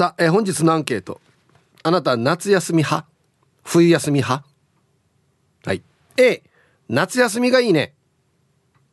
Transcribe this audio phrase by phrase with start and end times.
[0.00, 1.20] さあ、えー本日のアンケート。
[1.82, 3.06] あなた夏休み派？
[3.64, 4.46] 冬休み派？
[5.66, 5.82] はい。
[6.16, 6.42] A
[6.88, 7.92] 夏休みがいいね。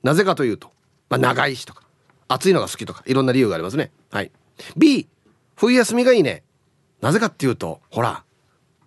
[0.04, 0.74] なぜかというと、
[1.10, 1.84] まあ、長いしとか
[2.28, 3.90] 暑いのが好きとかいろんな理由がありますね。
[4.12, 4.34] はい。
[4.76, 5.08] B
[5.56, 6.43] 冬休みがいいね。
[7.00, 8.26] なぜかっていうとほら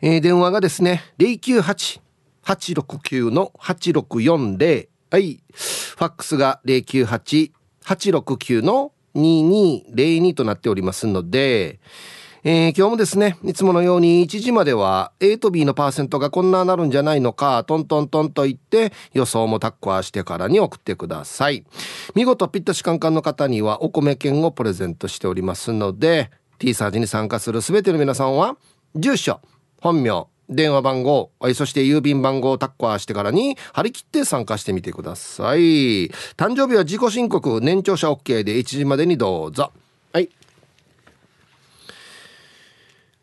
[0.00, 4.88] えー電話がですね、098-869の8640。
[5.10, 5.40] はい。
[5.52, 11.80] ファックスが098-869の2202となっておりますので、
[12.44, 21.64] えー今日もですね、いつものように1時までは A と B のパーセントがこんななるんじゃないのか、トントントンと言って予想もタッコアしてからに送ってください。
[22.14, 28.56] 見事ピッタシカンカンの方にはお米券をプレゼントしておりますので、T サージに参加するすべての皆さんは、
[28.94, 29.40] 住所、
[29.80, 36.08] 本名、電話番号、はいそして郵便番号をタッコアしてからに張り切って参加してみてください。
[36.36, 39.72] 誕生日は自己申告、年長者 OK で1時までにどうぞ。
[40.12, 40.30] はい。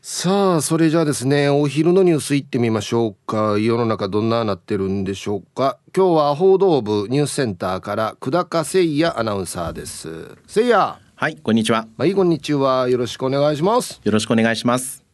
[0.01, 3.57] さあ、それじゃあですね、お昼のニュース行ってみましょうか。
[3.57, 5.79] 世の中どんななってるんでしょうか。
[5.95, 10.09] 今日は報道部ニュースセンターから久高誠也アナウンサーです。
[10.47, 11.87] 誠也、ははい、こんにちは。
[12.03, 12.87] い、こんにちは。
[12.87, 13.99] よろしくお願いします。
[14.03, 15.04] よろしくお願いします。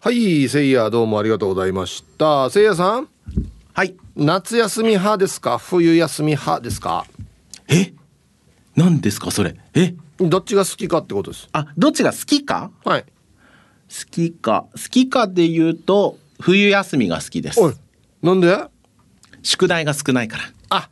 [0.00, 2.24] はい、誠也どうもありがとうございました。
[2.44, 3.08] 誠也さん、
[3.74, 3.96] はい。
[4.14, 5.58] 夏休み派ですか？
[5.58, 7.04] 冬休み派ですか？
[7.68, 7.92] え？
[8.76, 9.56] 何ですかそれ？
[9.74, 9.94] え？
[10.20, 11.48] どっちが好きかってことです。
[11.50, 12.70] あ、どっちが好きか？
[12.84, 13.02] はい。
[13.02, 13.08] 好
[14.08, 14.66] きか。
[14.72, 17.60] 好きかで言うと、冬休みが好きです
[18.22, 18.56] なんで？
[19.42, 20.44] 宿題が少ないから。
[20.70, 20.90] あ、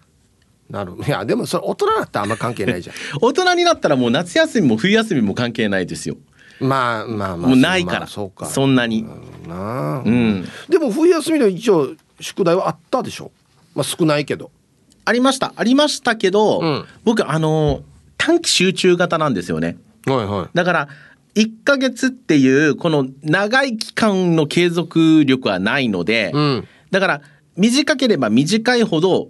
[0.69, 1.05] なるほど。
[1.05, 6.16] いや、でもそれ大人だったらあんま関係ないじゃ 大人になったらもう夏休みも冬休みも関係ないですよ。
[6.65, 6.69] ん。
[6.69, 7.49] まあまあまあ。
[7.49, 8.00] もうないから。
[8.00, 8.47] まあそうか。
[8.47, 9.05] そんなに。
[9.47, 10.44] なあうん。
[10.69, 11.91] でも冬休みの一応
[12.21, 13.31] 宿題はあったでしょ？
[13.75, 14.50] まあ少ないけど。
[15.05, 15.53] ありました。
[15.56, 17.83] ありましたけど、うん僕、あの、
[18.16, 19.77] 短期集中型なんですよね。
[20.06, 20.49] はいはい。
[20.53, 20.89] だから、
[21.37, 26.69] 1ヶ月っていう、この長い期間の継続力はないので、うん。
[26.91, 27.21] だから
[27.56, 29.28] 短ければ短いほど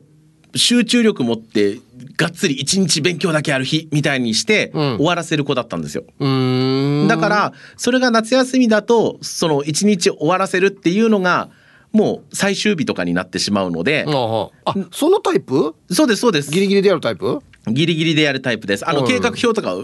[0.56, 1.78] 集中力持って
[2.16, 6.04] がっつり一日勉強だけやる日みたいにしてうん終わらせる子だったんですよ。
[6.18, 7.08] うーん。
[7.08, 11.48] だからそれが夏休みだとその一日終わらせるっていうのが
[11.92, 15.74] もう最終日とかになってしまうのでああ、あそのタイプ？
[15.90, 17.40] そうですそうですギリギリでやるタイプ？
[17.68, 18.88] ギリギリでやるタイプです。
[18.88, 19.74] あのうん計画表とか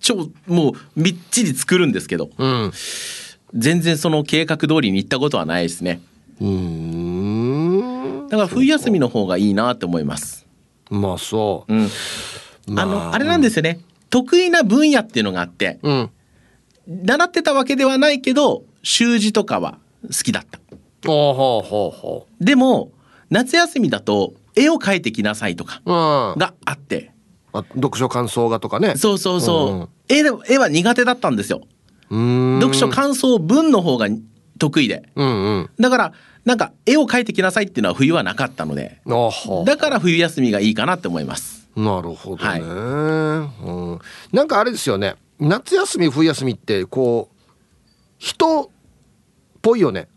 [0.00, 2.72] 超もうみっちり作るんですけどうん。
[3.54, 6.00] 全然その計画通りに行ったことはないですね。
[6.40, 7.17] うーん。
[8.28, 10.46] だから冬休みの方がいいなって思います。
[10.90, 11.74] まあそう。
[11.74, 11.88] うん
[12.66, 13.80] まあの、あれなんですよね。
[14.10, 16.10] 得意な分野っていうのがあって、うん。
[16.86, 20.58] 習ってたわけではないけど、習字とかは好きだった。
[21.06, 22.92] ほうほうほうほでも、
[23.30, 25.82] 夏休みだと、絵を描いてきなさいとか。
[25.86, 27.12] があって、
[27.52, 28.96] あ読書感想画とかね。
[28.96, 31.60] そうそうそう、うん絵で絵は苦手だったんですよ。
[32.10, 34.08] 読書感想文の方が
[34.58, 35.06] 得意で。
[35.14, 35.70] うんうん。
[35.78, 36.12] だから、
[36.48, 39.02] なんか絵を描いてきなさいっていうのは冬はなかったので、
[39.66, 41.68] だから冬休みがいいかなって思います。
[41.76, 43.98] なるほどね、はいうん、
[44.32, 47.36] なんかあれですよね夏休み冬休みってこう
[48.16, 48.68] 人っ
[49.60, 50.08] ぽいよね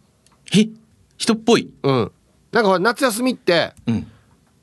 [0.56, 0.70] え？
[1.18, 1.70] 人っぽい？
[1.84, 2.12] うん
[2.54, 4.08] なんか夏休みってうん。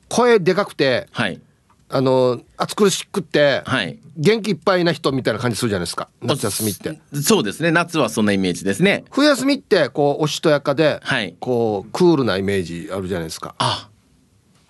[0.09, 1.39] 声でかくてはい。
[1.87, 3.99] あの暑苦しくってはい。
[4.19, 7.71] 元気いっぱいな人みたいな感じするじゃないですか夏休みってそうですね。
[7.71, 9.05] 夏はそんなイメージですね。
[9.11, 13.89] 冬休みってこうおしとやかで、はいこうクールなイメージあるじゃないですかあ、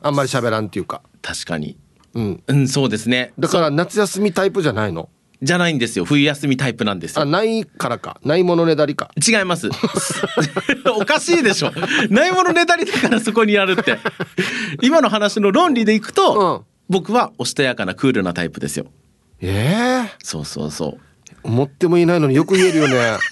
[0.02, 1.78] あんまり喋らんっていうか確かに。
[2.14, 3.34] うんうん、そうですね。
[3.40, 5.10] だから夏休みタイプじゃないの？
[5.42, 6.06] じゃないんですよ。
[6.06, 7.22] 冬休みタイプなんですよ。
[7.22, 9.70] あないからかないものねだりか違います。
[10.96, 11.72] おかしいでしょ。
[12.10, 13.98] ないものねだりだからそこにやるって。
[14.84, 18.88] 今の話の論理でいくと、うん僕はおしとやかなクールなタイプですよ。
[19.42, 21.00] ええそうそうそう。
[21.44, 23.18] 思ってもいないのによく言えるよね。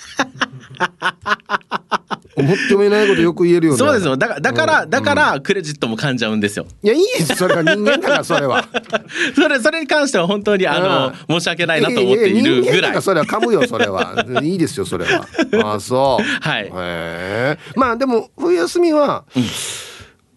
[2.37, 3.79] 思ってもいないことよく言えるよね。
[3.79, 4.15] そうですよ。
[4.15, 6.67] だから、だから、だから、クレジットも噛んじゃうんですよ。
[6.83, 8.63] いやいいですそれが人間だからそれは。
[9.33, 12.65] それ、それに関しては本当に、あの、申し訳ないなと思っているぐらい。
[12.67, 13.01] やや人間だから。
[13.01, 14.23] それは 噛むよそれは。
[14.43, 15.27] いいですよそれは。
[15.63, 16.47] ああそう。
[16.47, 16.65] はい。
[16.65, 19.25] へえまあでも冬休みは、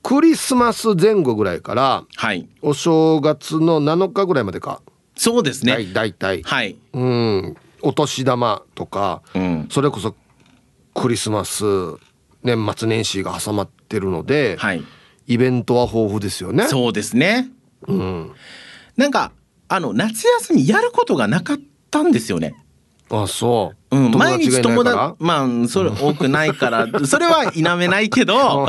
[0.02, 2.49] クリスマス前後ぐらいからはい。
[2.62, 4.81] お正月の7日ぐらいまでか、
[5.20, 5.76] そうですね。
[5.93, 6.78] 大体、はい。
[6.94, 10.17] うんお年玉とか、うんそれこそ
[10.94, 11.62] クリスマス
[12.43, 14.82] 年末年始が挟まってるので、はい。
[15.26, 17.50] イベントは豊富ですよねそうですね。
[17.87, 18.32] うん
[18.96, 19.32] なんか、
[19.69, 21.58] あの、夏休みやることがなかっ
[21.90, 22.55] たんですよね。
[23.11, 28.66] あそう、うん、毎日友達まあ、それ多くないから、 それは否めないけど、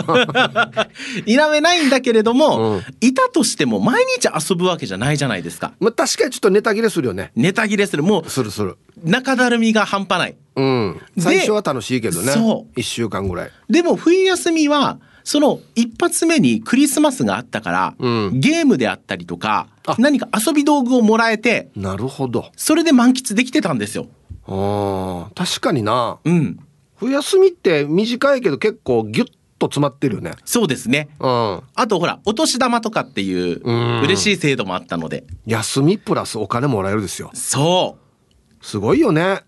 [1.26, 2.82] 否めないんだけれども、うん。
[3.02, 5.74] いたとしても毎日遊ぶわけじゃないじゃないですか。
[5.80, 7.32] まあ、確かにちょっとネタ切れするよね。
[7.36, 8.04] ネタ切れする。
[8.04, 8.78] もするする。
[9.04, 10.36] う、中だるみが半端ない。
[10.56, 11.02] うん。
[11.20, 12.32] 最初は楽しいけどね。
[12.32, 12.80] そう。
[12.80, 13.52] 1週間ぐらい。
[13.70, 18.40] でも冬休みはその一発目にクリスマスがあったから、うん。
[18.40, 19.96] ゲームであったりとかあ。
[20.00, 22.52] 何か遊び道具をもらえてなるほど。
[22.56, 24.08] それで満喫できてたんですよ。
[24.52, 26.20] あー確かにな。
[26.24, 26.60] うん。
[26.98, 29.28] 冬休みって短いけど結構ギュッ
[29.58, 30.34] と詰まってるよね。
[30.46, 31.10] そうですね。
[31.20, 31.62] うん。
[31.76, 34.02] あとほらお年玉とかっていううん。
[34.02, 35.24] 嬉しい制度もあったので。
[35.46, 37.32] 休みプラスお金もらえるですよ。
[37.34, 38.66] そう。
[38.66, 39.42] すごいよね。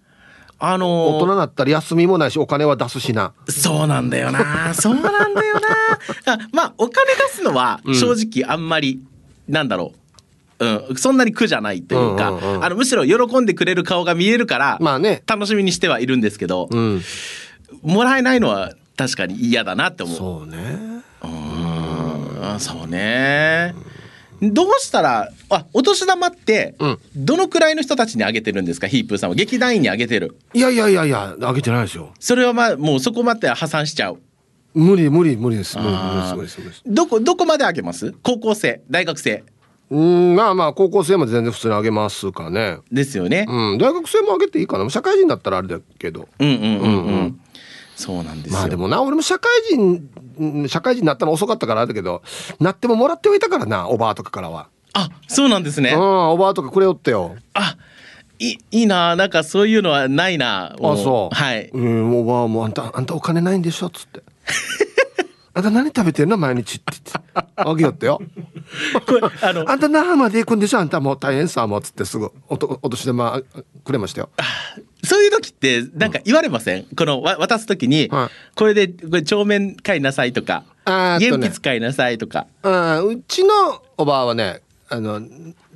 [0.60, 3.34] あのー大人になったら休みもないしお金は出すしな。
[3.50, 4.74] そうなんだよな。
[4.74, 5.68] そうなんだよな。
[6.34, 8.14] あまあお金出すのは正
[8.44, 9.02] 直あんまり、
[9.48, 10.00] なんだろう
[10.90, 12.64] うん、そんなに苦じゃないというか、うんうんうん。
[12.64, 15.24] あのむしろ喜んでくれる顔が見えるから、まあね。
[15.28, 17.02] 楽しみにしてはいるんですけど、うん。
[17.82, 20.16] もらえないのは確かに嫌だなって思う。
[20.16, 21.04] そうね。
[21.24, 23.74] うんそうね。
[24.42, 27.00] どうしたらあお年玉ってうん。
[27.16, 28.88] どのくらいの人たちにあげてるんですか？
[28.88, 29.36] ヒープーさんは。
[29.36, 30.38] 劇団員にあげてる。
[30.54, 32.14] いやいやいやいやあげてないですよ。
[32.20, 34.20] それはまあもうそこまで破産しちゃう。
[34.74, 35.78] 無理無理無理です。
[35.78, 36.36] 無理無理あー。
[36.36, 36.84] 無理です無理です。
[36.86, 38.14] どこどこまであげます？
[38.22, 39.46] 高校生大学生
[39.90, 42.80] うんまあまあ高校生も全然普通にあげますかね。
[42.92, 44.90] ですよね、うん大学生もあげていいかな。
[44.90, 46.28] 社会人だったらあれだけど。
[46.40, 46.78] うん、うんうんうん。
[46.78, 47.40] うんうん
[47.96, 50.10] そうなんですよ、まあでもな俺も社会人
[50.40, 52.24] うん社会人になったの遅かったからあれだけど
[52.60, 54.68] なってももらってはいたからなおばあとかからは。
[54.94, 57.36] あそうなんですね、うんおばあとかくれよってよ。
[57.54, 57.78] あ
[58.40, 59.16] いいいな。
[59.16, 60.76] なんかそういうのはないな。
[60.80, 61.36] もあそう。
[61.36, 61.70] はい。
[61.72, 64.24] うんおばあもあんたあんたお金ないんでしょっつって
[65.56, 67.34] あんた何食べてんの毎日って言って。
[67.56, 68.22] あげよってよ。
[69.06, 73.42] これあのあんた那覇まで行くんでしょあんたもう大変さもうつってすぐおとお年玉
[73.84, 74.30] くれましたよ。
[75.04, 78.56] そういう時ってなんか言われません、このわ渡す時に、はい。
[78.56, 81.30] これでこれ帳面買いなさいとかあね。
[81.30, 82.48] 鉛筆買いなさいとか。
[82.64, 83.54] あうちの
[83.98, 85.22] おばあはねあの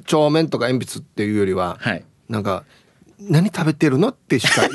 [0.05, 2.03] 帳面とか鉛筆っていうよりは、はい。
[2.29, 2.63] なんか
[3.19, 4.71] 何食べてるのってしかやっ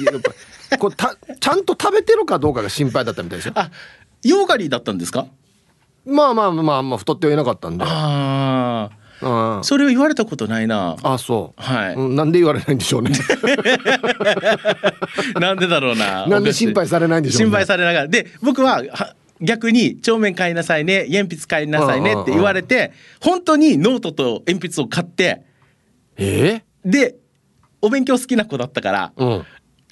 [0.71, 3.71] ぱこうたちゃんと食べてるかどうかが心配だったみたいですよあ
[4.23, 5.27] ヨーガリーだったんですか？
[6.05, 7.85] まあまあまあまあ太ってはいなかったんで。
[7.87, 8.99] ああ。
[9.25, 10.97] あそれを言われたことないな。
[11.03, 11.95] あそう、はい。
[11.95, 13.13] うんなんで言われないんでしょうね。
[15.41, 17.45] なんでだろうななんで心配されないんでしょうね。
[17.47, 18.09] 心配されながら。
[18.09, 25.43] で僕はは逆に帳面買いなさいね鉛筆買いなさいねって言われて本当にノートと鉛筆を買って
[26.17, 26.63] え？
[26.85, 27.17] で
[27.81, 29.45] お勉強好きな子だったからー、うん。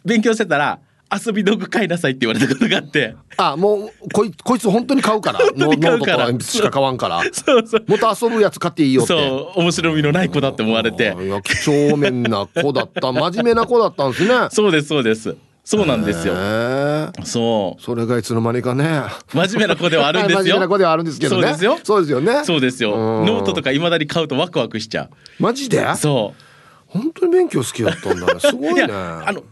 [0.05, 0.81] 勉強してたら
[1.13, 3.17] 遊び道具買いなさいって言われたことがあって。
[3.37, 5.41] あもうこいこいつ本当に買うから。
[5.59, 5.99] 当に買うから。
[5.99, 7.23] ノートと鉛筆しか買わんから。
[7.33, 7.85] そうそう。
[7.87, 9.17] もっと遊ぶやつ買っていいよって。
[9.17, 11.15] そう面白みのない子だって思われて。
[11.19, 13.13] あいや几帳面な子だった。
[13.13, 14.35] 真面目な子だったんですね。
[14.51, 15.37] そうですそうです。
[15.65, 16.35] そうなんですよ。
[16.35, 17.25] へー。
[17.25, 19.03] そそれがいつの間にかね。
[19.35, 21.43] う真面目な子ではあるんです 真面よ目な子ではあるんですけどね。
[21.43, 21.79] そうですよ。
[21.83, 22.45] そうですよね。
[22.45, 22.95] そうですよ。
[22.95, 23.27] うん。
[23.27, 25.09] ノートとかいまだに買うとワクワクしちゃ
[25.39, 25.83] マジで？
[25.83, 26.43] うそう。
[26.87, 28.41] 本当に勉強好きだったんだね。
[28.41, 29.45] すごいいねやあのう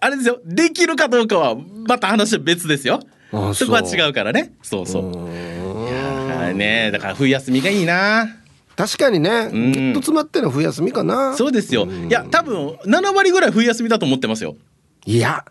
[0.00, 0.40] あれですよ。
[0.44, 3.00] できるかどうかはまた話は別ですよ。
[3.32, 4.52] あそこは違うからね。
[4.62, 5.30] そうそう。
[6.52, 8.28] いねだから冬休みがいいな。
[8.76, 9.48] 確かにね。
[9.48, 9.72] ん。
[9.72, 11.34] ぎゅっと詰まってるの冬休みかな。
[11.36, 11.86] そうですよ。
[11.86, 14.56] いや多分7割ぐらい冬休みだと思ってますよ。
[15.06, 15.44] いや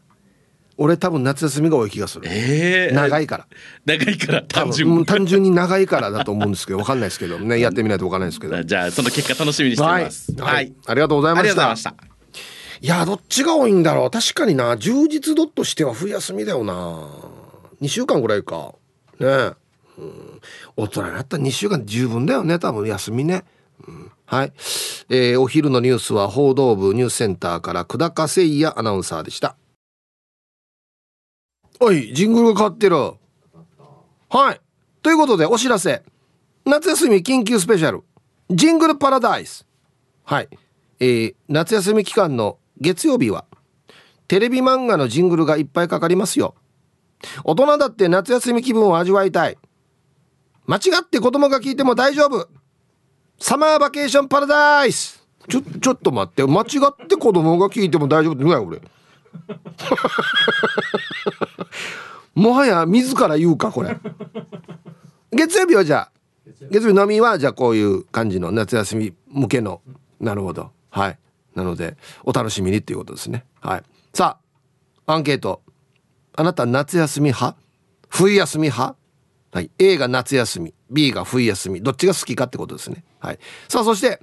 [0.77, 2.25] 俺多分夏休みが多い気がする。
[2.27, 3.47] ええ長いから。
[3.85, 7.59] 長いから単純うん単純に長いからだと思うんですけどわかんないですけどね。
[7.59, 8.63] やってみないとわかんないですけど。
[8.63, 10.31] じゃあその結果楽しみにしています。
[10.39, 10.73] はい、はい。
[10.87, 11.53] ありがとうございあました。
[11.53, 12.08] りがとうござ
[12.81, 14.11] いやどっちが多いんだろう。
[14.11, 14.77] 確かにな。
[14.77, 17.07] 充実度としては冬休みだよな。
[17.81, 18.75] 2週間ぐらいか。
[19.19, 19.27] ね。
[19.97, 20.41] うん。
[20.77, 22.57] 大人になったら2週間十分だよね。
[22.57, 23.43] 多分休みね、
[23.85, 24.11] うん。
[24.25, 24.53] はい、
[25.09, 29.57] えーお昼のニュースは報道部ニュースセンターから久高誠也アナウンサーでした。
[31.79, 32.95] おいジングルが変わってる。
[34.29, 34.61] はい。
[35.01, 36.03] ということでお知らせ。
[36.65, 38.03] 夏休み緊急スペシャル。
[38.51, 39.65] ジングルパラダイス。
[40.23, 40.49] はい、
[40.99, 43.45] えー夏休み期間の月曜日は
[44.27, 46.55] テレビ漫画のジングルがいっぱいかかりますよ。
[47.43, 49.57] 大人だって夏休み気分を味わいたい。
[50.67, 52.47] 間違って子供が聞いても大丈夫。
[53.39, 55.25] サマーバケーションパラダイス。
[55.49, 56.45] ちょちょっと待って。
[56.45, 58.81] 間違って子供が聞いても大丈夫って何やこれ
[62.35, 63.97] もはや自ら言うかこれ。
[65.31, 66.11] 月曜日はじゃあ
[66.69, 69.81] 月曜日のみはじゃあこういう感じの夏休み向けの
[70.19, 70.71] なるほど。
[70.91, 71.19] はい。
[71.55, 73.45] なのでお楽しみにっていうことですね。
[73.61, 73.83] はい。
[74.13, 74.37] さ
[75.05, 75.61] あアンケート。
[76.33, 77.57] あなた夏休み派？
[78.07, 78.95] 冬休み派？
[79.51, 80.73] はい、A が夏休み。
[80.91, 81.81] B が冬休み。
[81.81, 83.03] どっちが好きかってことですね。
[83.19, 83.39] はい。
[83.67, 84.21] さあそして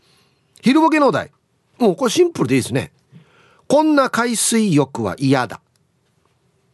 [0.63, 1.33] 昼ボケのお題。
[1.79, 2.93] もうこれシンプルでいいですね。
[3.69, 5.61] こんな海水浴は嫌だ。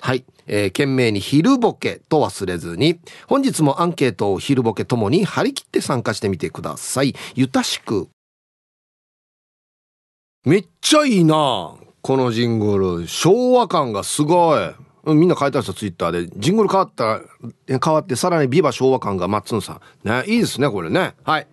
[0.00, 7.14] はい、えー、懸命に昼ボケと忘れずに本日もアンケートを昼ボケともに張り切って参加してみてください。
[7.34, 8.08] ゆたしく。
[10.44, 13.06] めっちゃいいなこのジングル。
[13.06, 14.74] 昭和感がすごい。
[15.04, 16.32] みんな書いてましたツイッターで。
[16.36, 17.20] ジングル変わった
[17.68, 20.08] 変わってさらにビバ昭和感がマッツンさん。
[20.08, 21.14] ねいいですねこれね。
[21.22, 21.46] はい。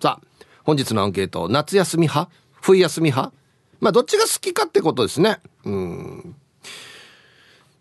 [0.00, 1.50] さあ本日のアンケート。
[1.50, 2.30] 夏休み派？
[2.62, 3.36] 冬休み派？
[3.80, 5.40] まあどっちが好きかってことですね。
[5.66, 6.34] うん。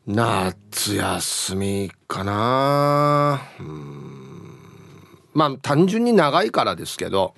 [0.06, 3.42] 夏休みかな。
[3.62, 4.58] うん。
[5.34, 7.34] まあ単純に長いからですけど。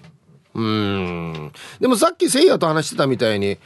[0.55, 1.51] うん。
[1.79, 3.57] でもさっきせいやと話してたみたいに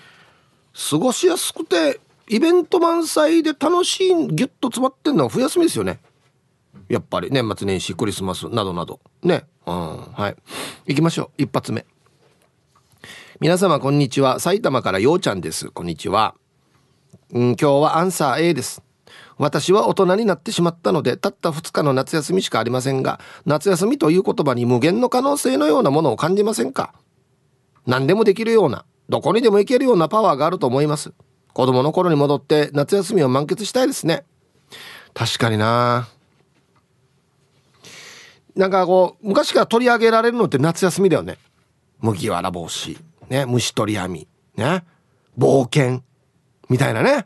[0.90, 6.00] 過ごしやすくてイベント満載で楽しいギュッと詰まってんのは冬休みですよね。
[6.88, 9.00] やっぱり年末年始クリスマスなどなど。
[9.24, 9.46] ね。
[9.66, 9.98] うん。
[10.14, 10.36] はい。
[10.88, 11.44] 行きましょう。
[11.44, 11.86] 一発目。
[13.40, 14.40] 皆様こんにちは。
[14.40, 15.70] 埼玉からようちゃんです。
[15.70, 16.36] こんにちは。
[17.32, 18.89] うん今日はアンサー A です。
[19.40, 26.94] 私は大人になってしまったのでたった2日の夏休みしかありませんが夏休みという言葉に無限の可能性のようなものを感じませんか？
[27.88, 31.14] 何でもできるようなどこにでも行けるようなパワーがあると思います。
[31.54, 34.26] 子供の頃に戻って夏休みを満喫したいですね。
[35.14, 36.08] 確かにな。
[38.56, 41.38] なんかこう昔から取り上げられるのって夏休みだよね。
[42.02, 42.98] 麦わら帽子
[43.30, 44.28] ね虫取り網
[44.58, 44.84] ね
[45.38, 46.04] 冒険
[46.68, 47.26] みたいなね。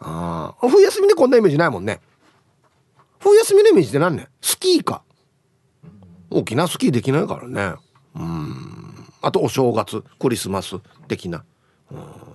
[0.00, 2.00] ああ冬休みでこんなイメージないもんね。
[3.18, 4.28] 冬休みのイメージって何ね？
[4.40, 5.02] スキーか。
[6.30, 7.74] 沖縄スキーできないからね。
[8.14, 9.06] うん。
[9.20, 10.76] あとお正月クリスマス
[11.06, 11.44] 的な。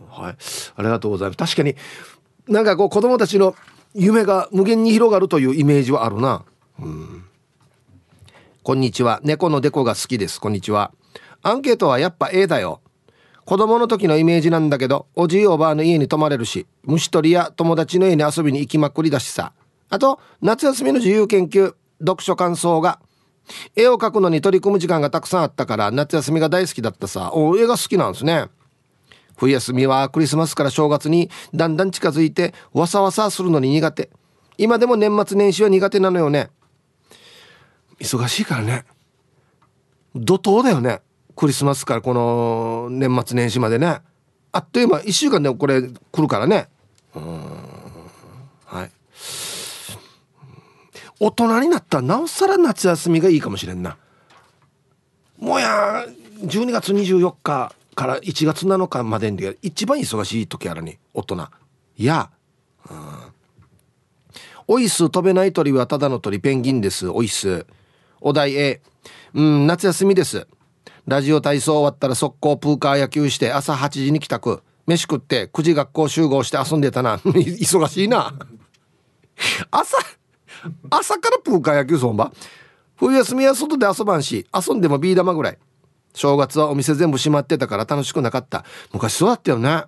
[0.10, 0.36] はい。
[0.76, 1.38] ありがとうございます。
[1.38, 1.76] 確かに
[2.48, 3.56] なんかこう子供たちの
[3.94, 6.46] 夢が無限に広がるというイメージはあるな。
[6.80, 7.26] うん。
[8.62, 9.22] こんにちは。
[9.24, 10.40] 猫のデコが好きです。
[10.40, 10.92] こんにちは。
[11.42, 12.82] アンケートはやっぱ A だよ。
[13.46, 19.54] 子供の時のイメージなんだけどおじいおばあの家に泊まれるし虫取りや友達の家に遊びに行きまくりだしさ。
[19.90, 23.00] あと夏休みの自由研究読書感想が。
[23.76, 27.32] 絵を描くのに取り組む時間がたくさんあったから夏休みが大好きだったさ。
[27.34, 28.48] お絵が好きなんですね。
[29.38, 34.10] 冬休みはクリスマスから正月にだんだん近づいてわさわさするのに苦手。
[34.58, 36.50] 今でも年末年始は苦手なのよね。
[38.00, 38.86] 忙しいからね。
[40.16, 41.02] 怒涛だよね。
[41.36, 44.00] クリスマスからこの年末年始までね。
[44.52, 46.70] あっという間1週間でこれ来るからね。
[47.14, 47.42] うん。
[48.66, 48.92] はい。
[51.20, 53.98] 大人になったらなおさら夏休みがいいかもしれんな。
[55.38, 56.06] もうや
[56.42, 61.48] 12月24日から1月7日までに一番忙しい時あるに大人。
[61.98, 62.30] いや。
[62.90, 62.98] うん。
[64.68, 67.66] オイス飛べない鳥はただの鳥ペンギンですオイス。
[68.22, 68.82] お題 A
[69.34, 70.48] うん夏休みです。
[71.08, 74.64] ラジオ体操終わったら速攻プーカー野球して朝8時に帰宅。
[74.88, 77.18] 飯食って9時学校集合して遊んでたな。
[77.26, 78.34] 忙しいな。
[79.70, 79.98] 朝
[80.90, 82.32] 朝からプーカー野球そんば？
[82.96, 85.58] 冬休みは外で遊ばんし遊んでもビー玉ぐらい。
[86.14, 88.66] 正月はお店全部閉まってたから楽しくなかった。
[88.92, 89.84] 昔そうだったよね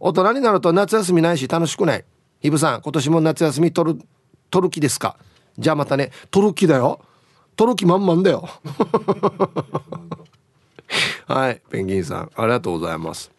[0.00, 2.04] 大人になると夏休みないし楽しくない。
[2.40, 4.00] イブさん今年も夏休み取る
[4.50, 5.16] 取る気ですか？
[5.58, 6.12] じゃあまたね。
[6.30, 7.00] 取る気だよ。
[7.58, 8.48] 取る気満々だよ。
[11.26, 13.32] はいペンギンさんありがとうございます。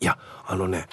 [0.00, 0.86] いやあのね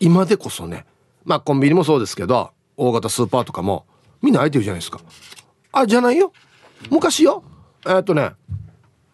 [0.00, 0.84] 今でこそね
[1.24, 3.86] まあコンビニもそうですけど大型スーパーとかも
[4.20, 5.00] みんな空いてるじゃないですか。
[5.70, 6.32] あじゃないよ。
[6.90, 7.44] 昔よ。
[7.86, 8.32] えー、っとね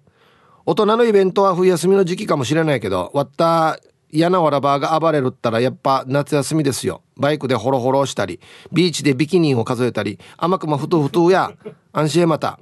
[0.65, 3.79] 大人のイベントは冬休みの時期かもしれないけど割った
[4.11, 7.01] 嫌なわらばが暴れるったらやっぱ夏休みですよ。
[7.17, 8.39] バイクでホロホロしたり
[8.71, 11.51] ビーチでビキニを数えたり甘くもふとふとや
[11.91, 12.59] 安心へまた。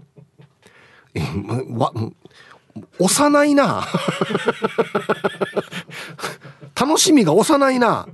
[1.70, 1.94] わ
[3.00, 3.86] 幼いな。
[6.80, 8.08] 楽しみが幼いな。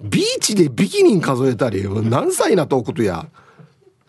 [0.00, 3.26] ビーチでビキニ数えたり何歳なとことや。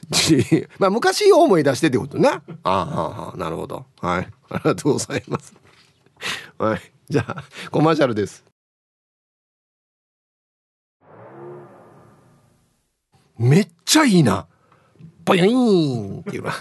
[0.78, 2.30] まあ昔を思い出してってことね。
[2.64, 3.86] ああなるほど。
[4.02, 4.28] はい。
[4.50, 5.54] ありがとうございます。
[6.60, 6.95] はい。
[7.09, 8.43] じゃあコマーシャルです。
[13.38, 14.47] めっちゃいいな。
[15.25, 16.53] ボイーンっていうな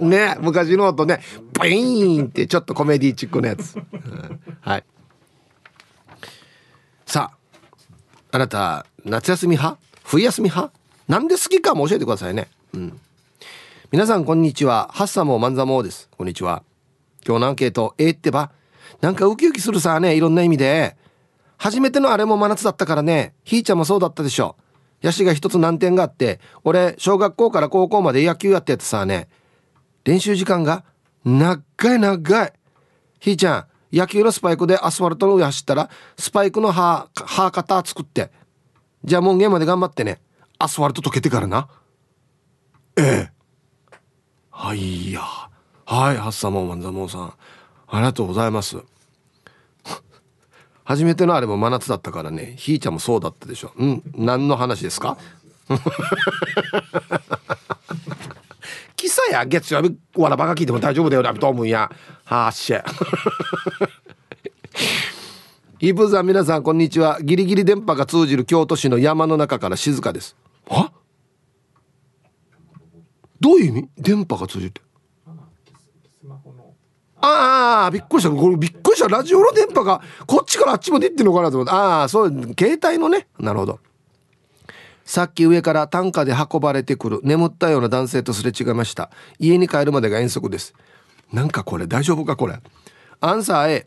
[0.06, 1.20] ね昔の音ね。
[1.54, 4.84] ボイーンってちょっとコメディチックなやつ、うん、はい。
[7.06, 9.80] さああなた夏休み派？
[10.04, 10.72] 冬休み派？
[11.08, 12.48] なんで好きかも教えてくださいね。
[12.74, 13.00] うん。
[13.90, 14.90] 皆さんこんにちは。
[14.92, 16.10] ハッサモマンザモーです。
[16.16, 16.62] こんにちは。
[17.26, 18.52] 今日のアンケートええってば？
[19.00, 20.96] なんかウキウキするさねいろんな意味で。
[21.56, 23.34] 初めてのあれも真夏だったからね。
[23.44, 24.56] ひーちゃんもそうだったでしょ。
[25.02, 29.28] ヤシが一つ難点があって俺小学校から高校まで野球やってやってさね。
[30.04, 30.84] 練習時間が
[31.24, 31.62] 長
[31.94, 32.52] い長い。
[33.20, 33.66] ひーちゃん
[33.96, 38.30] 野球のスパイクでアスファルトの上走ったらスパイクの刃刃型作って。
[39.04, 40.20] じゃあ門限まで頑張ってね。
[40.58, 41.68] アスファルト溶けてからな。
[42.96, 43.30] ええ。
[44.50, 45.20] はいや。
[45.20, 47.32] はいハッサモンマンザモンさん。
[47.90, 48.76] ありがとうございます。
[50.84, 52.54] 初めてのあれも真夏だったからね。
[52.56, 53.72] ひーちゃんもそうだったでしょ。
[53.76, 55.16] うん何の話ですか？
[58.96, 61.90] キサや月曜日わらばが聞いても大丈夫だよなと思うんや。
[62.24, 62.84] はっしゃ。
[65.80, 67.22] イブザ皆さんこんにちは。
[67.22, 70.36] ギリギリ電波が通じる京都市の山の中から静かです。
[70.68, 70.92] は？
[73.40, 73.88] どういう意味？
[73.96, 74.80] 電波が通じるって。
[77.20, 78.30] ああびっくりした。
[78.30, 79.08] これびっくりした。
[79.08, 81.72] ラジオの電波がこっちからあっちまで行ってんのかなと思って。
[81.72, 83.26] ああそう携帯のね。
[83.38, 83.80] なるほど。
[85.04, 89.10] さっき上から担架で運ばれてくる眠ったような男性とすれ違いました。
[89.38, 90.74] 家に帰るまでが遠足です。
[91.32, 92.60] なんかこれ大丈夫かこれ。
[93.20, 93.86] アンサー A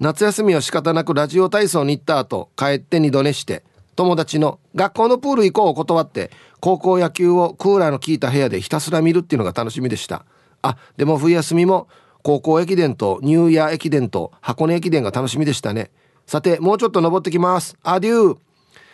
[0.00, 10.24] 夏休みは仕方なくラジオ体操に行った後帰って二度寝して友達の学校のプール行こうを断って高校野球をクーラーの効いた部屋でひたすら見るっていうのが楽しみでした。
[10.62, 11.88] あでも冬休みも
[12.22, 15.90] 高校駅伝とニューイヤー駅伝と箱根駅伝が楽しみでしたね。
[16.26, 17.76] さてもうちょっと登ってきます。
[17.82, 18.38] アデュー。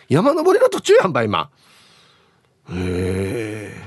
[0.08, 1.50] 山登りの途中やんば今。
[2.70, 3.82] へえ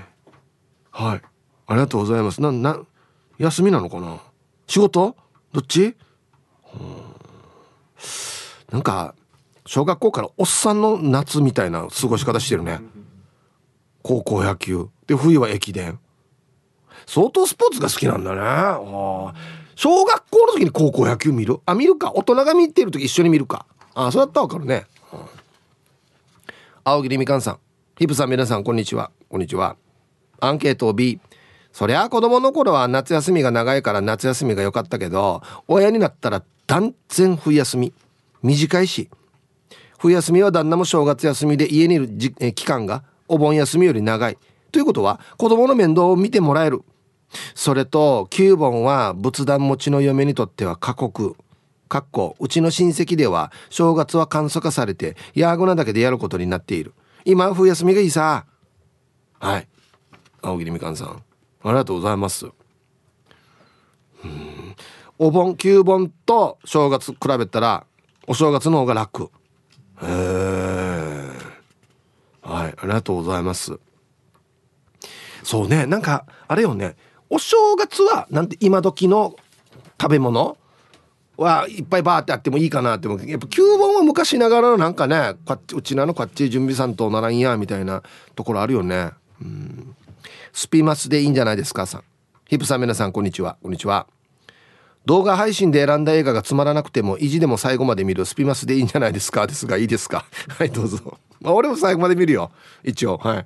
[0.91, 1.22] はい。
[1.67, 2.41] ありがとうございます。
[2.41, 2.80] なな
[3.38, 4.19] 休みなのかな？
[4.67, 5.15] 仕事？
[5.54, 5.95] どっち？
[8.71, 9.15] なんか
[9.65, 12.82] 小学校からおっさんの夏みたいな過ごし方してるね。
[14.02, 14.89] 高校野球。
[15.06, 16.00] で冬は駅伝。
[17.08, 18.41] 相当スポーツが好きなんだね。
[19.76, 21.62] 小学校の時に高校野球見る？
[21.65, 22.12] あ見るか。
[22.13, 23.65] 大人が見てる時一緒に見るか。
[23.96, 24.86] あそうやったら分かるね、
[26.84, 27.60] 青桐みかんさん。
[27.98, 29.10] ヒプさん皆さんこんにちは。
[29.30, 29.78] こんにちは。
[30.39, 31.20] アンケートを B
[31.72, 37.93] そりゃ子供の頃は夏休みが長いから夏休みが良かったけど親になったら断然冬休み。
[38.43, 39.10] 短いし。
[39.98, 44.38] 冬休みは旦那も正月休みで家にいるじえ期間がお盆休みより長い。
[44.72, 46.84] ということは子供の面倒を見てもらえる。
[47.56, 51.36] それと9本は仏壇持ちの嫁にとっては過酷。
[51.88, 56.94] かっこうちの親戚では正月は簡素化されてヤーゴナだけでやることになっている。
[57.26, 58.46] 今冬休みがいいさ。
[59.40, 59.68] はい。
[60.42, 61.08] 青桐みかんさん。
[61.10, 62.46] ありがとうございます。
[62.46, 62.50] う
[64.28, 64.76] ん。
[65.20, 67.86] お盆9本と正月比べたら
[68.28, 69.24] お正月の方が楽。
[69.24, 71.32] へえ
[72.42, 72.76] はい。
[72.78, 73.80] ありがとうございます。
[75.44, 75.86] そうね。
[75.86, 76.96] なんかあれよね。
[77.30, 79.36] お正月はなんて今時の
[80.00, 80.58] 食べ物
[81.38, 83.30] はいっぱいバーってあってもいいかなって思う。
[83.30, 88.02] やっぱ9本は昔ながらのなんかねこっちうちなのこっち準備さんとならんやみたいな
[88.36, 89.12] ところあるよね。
[89.42, 89.96] うん。
[90.54, 92.04] スピマスでいいんじゃないですかさん。
[92.48, 93.58] ヒップさん皆さんこんにちは。
[93.62, 94.08] こんにちは。
[95.06, 98.26] 動画配信で選んだ映画がつまらなくても意地でも最後まで見る。
[98.26, 99.46] スピマスでいいんじゃないですか？
[99.48, 100.26] ですがいいですか？
[100.58, 102.52] はいどうぞ、まあ、俺も最後まで見るよ。
[102.84, 103.18] 一応。
[103.18, 103.46] はい。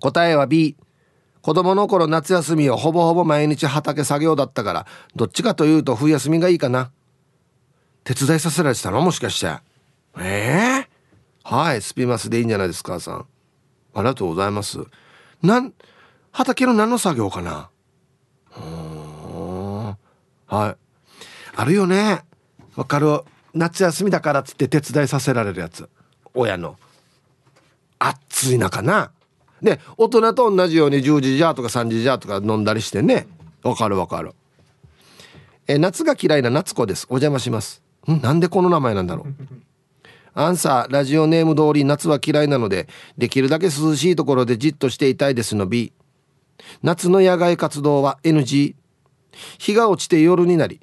[0.00, 0.76] 答えは B
[1.42, 6.90] 子供の頃夏休みはほぼほぼ毎日畑作業だったからどっちかというと冬休みがいいかな。
[8.04, 9.00] 手伝いさせられてたの？
[9.00, 9.46] もしかして。
[10.18, 13.26] ええー、はいスピマスでいいんじゃないですか母さん。
[13.94, 14.78] ありがとうございます。
[15.42, 15.72] なん
[16.32, 17.70] 畑の何の作業かな？
[18.56, 19.96] うん
[20.46, 20.76] はい。
[21.56, 22.22] あるよね。
[22.76, 23.20] わかる。
[23.54, 25.88] 夏休みだからっつって手伝いさせられるやつ。
[26.34, 26.76] 親の。
[27.98, 29.10] 暑い中な。
[29.62, 33.26] で大人と同じように10時じゃとか3時じゃとか飲んだりしてね。
[33.62, 34.32] わかるわかる。
[35.66, 37.06] え夏が嫌いな夏子です。
[37.10, 37.82] お邪魔します。
[38.10, 38.20] ん？
[38.20, 39.34] なんでこの名前なんだろう。
[40.32, 45.92] アンサーラジオネーム通り夏は嫌いなのでできるだけ涼しいところでじっとしていたいですの B
[46.82, 48.74] 夏の野外活動は NG
[49.58, 50.80] 日が落ちて夜になり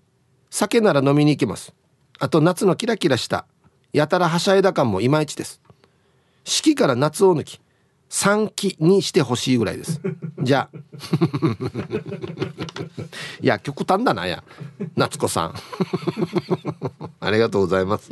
[0.49, 1.73] 酒なら飲みに行けます。
[2.19, 3.45] あと夏のキラキラした
[3.93, 5.61] やたらはしゃいだ感もいまいちです。
[6.43, 7.59] 四季から夏を抜き
[8.09, 9.99] 3期にしてほしいぐらいです。
[10.41, 10.77] じゃあ。
[13.41, 14.43] いや極端だなや。
[14.95, 15.55] 夏子さん。
[17.19, 18.11] ありがとうございます。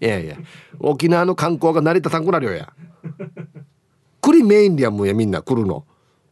[0.00, 0.36] いやいや。
[0.78, 2.72] 沖縄の観光が成り立たんくなるよや。
[4.20, 5.86] くりメインでやもんやみんな来るの。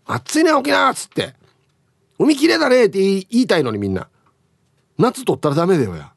[0.06, 1.34] 暑いね沖縄っつって。
[2.18, 4.08] 海きれいだねって言いたいのにみんな。
[4.98, 6.12] 夏取ったらダメだよや。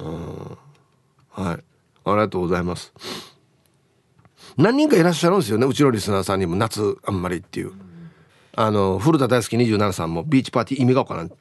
[0.00, 0.58] うん。
[1.30, 1.64] はい。
[2.04, 2.92] ありがとうございます。
[4.56, 5.66] 何人かいらっしゃるんですよね。
[5.66, 7.72] うちのリスナーさんにも夏あんまりっていう。
[8.54, 11.32] あの古田大好き27さんもビーチパーティー意味がわからん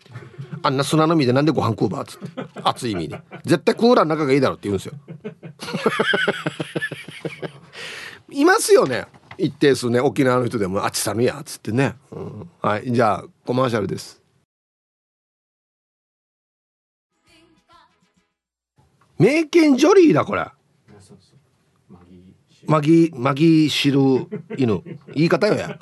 [0.64, 2.28] あんな砂の海でなんでご飯食うばっつって。
[2.64, 3.20] 暑い意味で。
[3.44, 4.94] 絶対クーラーの中がいいだろって言うんですよ。
[8.32, 9.08] いますよね。
[9.38, 14.22] 一定数ね沖縄の人でも「あっちさぬや」っつってね、うん、はいじゃあコマーシャルです。
[19.18, 20.48] 名犬ジョリーだこれ。
[22.72, 24.00] マギマギシル
[24.58, 24.82] 犬。
[25.14, 25.78] 言い方よや。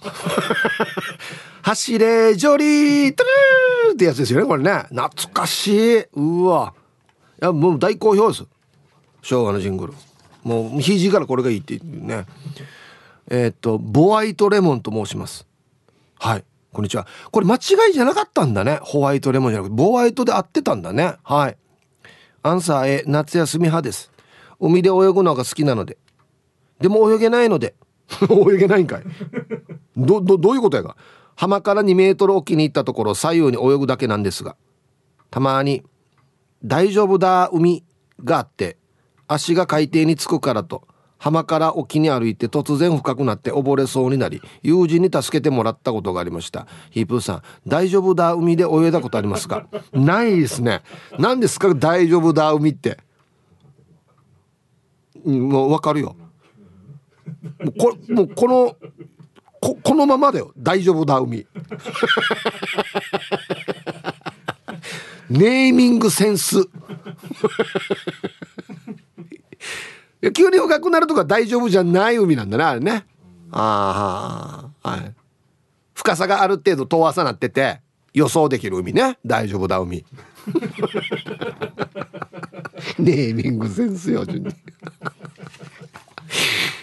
[1.62, 4.86] 走れジョリートゥルーってやつですよねこれね。
[4.90, 6.04] 懐かしい。
[6.16, 6.74] うわ。
[7.40, 8.44] いやもう大好評です。
[9.22, 9.94] 昭和のジングル。
[10.44, 12.26] もう肘からこれがいいってね。
[13.30, 15.46] えー、っとボワイトレモンと申します。
[16.18, 16.44] はい。
[16.74, 17.06] こんにちは。
[17.30, 18.80] これ間違いじゃなかったんだね。
[18.82, 19.76] ホワイトレモンじゃなくて。
[19.76, 21.18] ボワイトで合ってたんだね。
[21.22, 21.58] はい。
[22.42, 24.12] アンサー A 夏休み派です。
[24.60, 26.00] 海で泳ぐのが好きなので。
[26.80, 27.76] でも泳げないので。
[28.30, 29.04] 泳げないんかい。
[29.96, 30.96] どどどういうことやが？
[31.36, 34.56] 浜から2メートル沖に行ったところ左右に泳ぐだけなんですが。
[35.30, 35.84] たまに
[36.66, 37.84] 「大丈夫だ海」
[38.24, 38.78] があって
[39.28, 40.88] 足が海底につくからと
[41.20, 46.66] 浜から沖に歩いて突然深くなって溺れそうになり友人に助けてもらったことがありました。
[46.90, 49.68] ヒープーさん大丈夫だ海で泳いだことありますか？
[49.94, 50.82] ないですね。
[51.20, 52.98] 何ですか大丈夫だ海って。
[55.26, 56.16] もうわかるよ。
[57.60, 58.76] もうこもうこの
[59.62, 60.54] ここのままだよ。
[60.58, 61.46] 大丈夫だ海。
[65.30, 66.68] ネーミングセンス。
[70.34, 73.06] 急に深くなるとか大丈夫じゃない海なんだなあれね。
[73.52, 75.16] ああはい。
[75.94, 77.82] 深さがある程度遠浅なってて
[78.14, 79.18] 予想できる海ね。
[79.26, 80.06] 大丈夫だ海。
[82.98, 84.54] ネーミングセンスよ順に。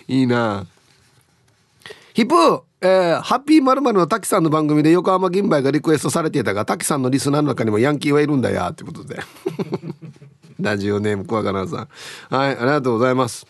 [0.08, 0.66] いいな。
[2.14, 9.18] ヒップえー、ハッピーまるの滝さんの番組で横浜銀杯がリクエストされていたが滝さんのリスナーの中にもヤンキーはいるんだよってことで。
[10.60, 11.88] ラジオネーム小若菜さん。
[12.34, 13.46] はいありがとうございます。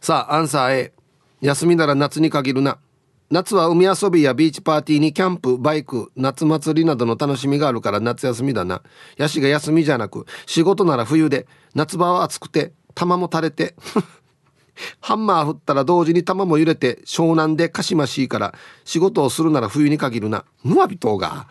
[0.00, 0.92] さあアンサー A
[1.40, 2.78] 休みなら夏に限るな。
[3.30, 8.82] 夏は海遊びやビーチパーティーにキャンプバイク夏祭りなどの楽しみがあるから夏休みだな。
[9.16, 13.74] ヤシが休みじゃなく仕事なら冬で夏場は暑くて玉も垂れて
[15.00, 20.44] ハンマー振ったら同時に玉も揺れて湘南でかしましいから仕事をするなら冬に限るな。
[20.64, 21.46] ぬわびとが。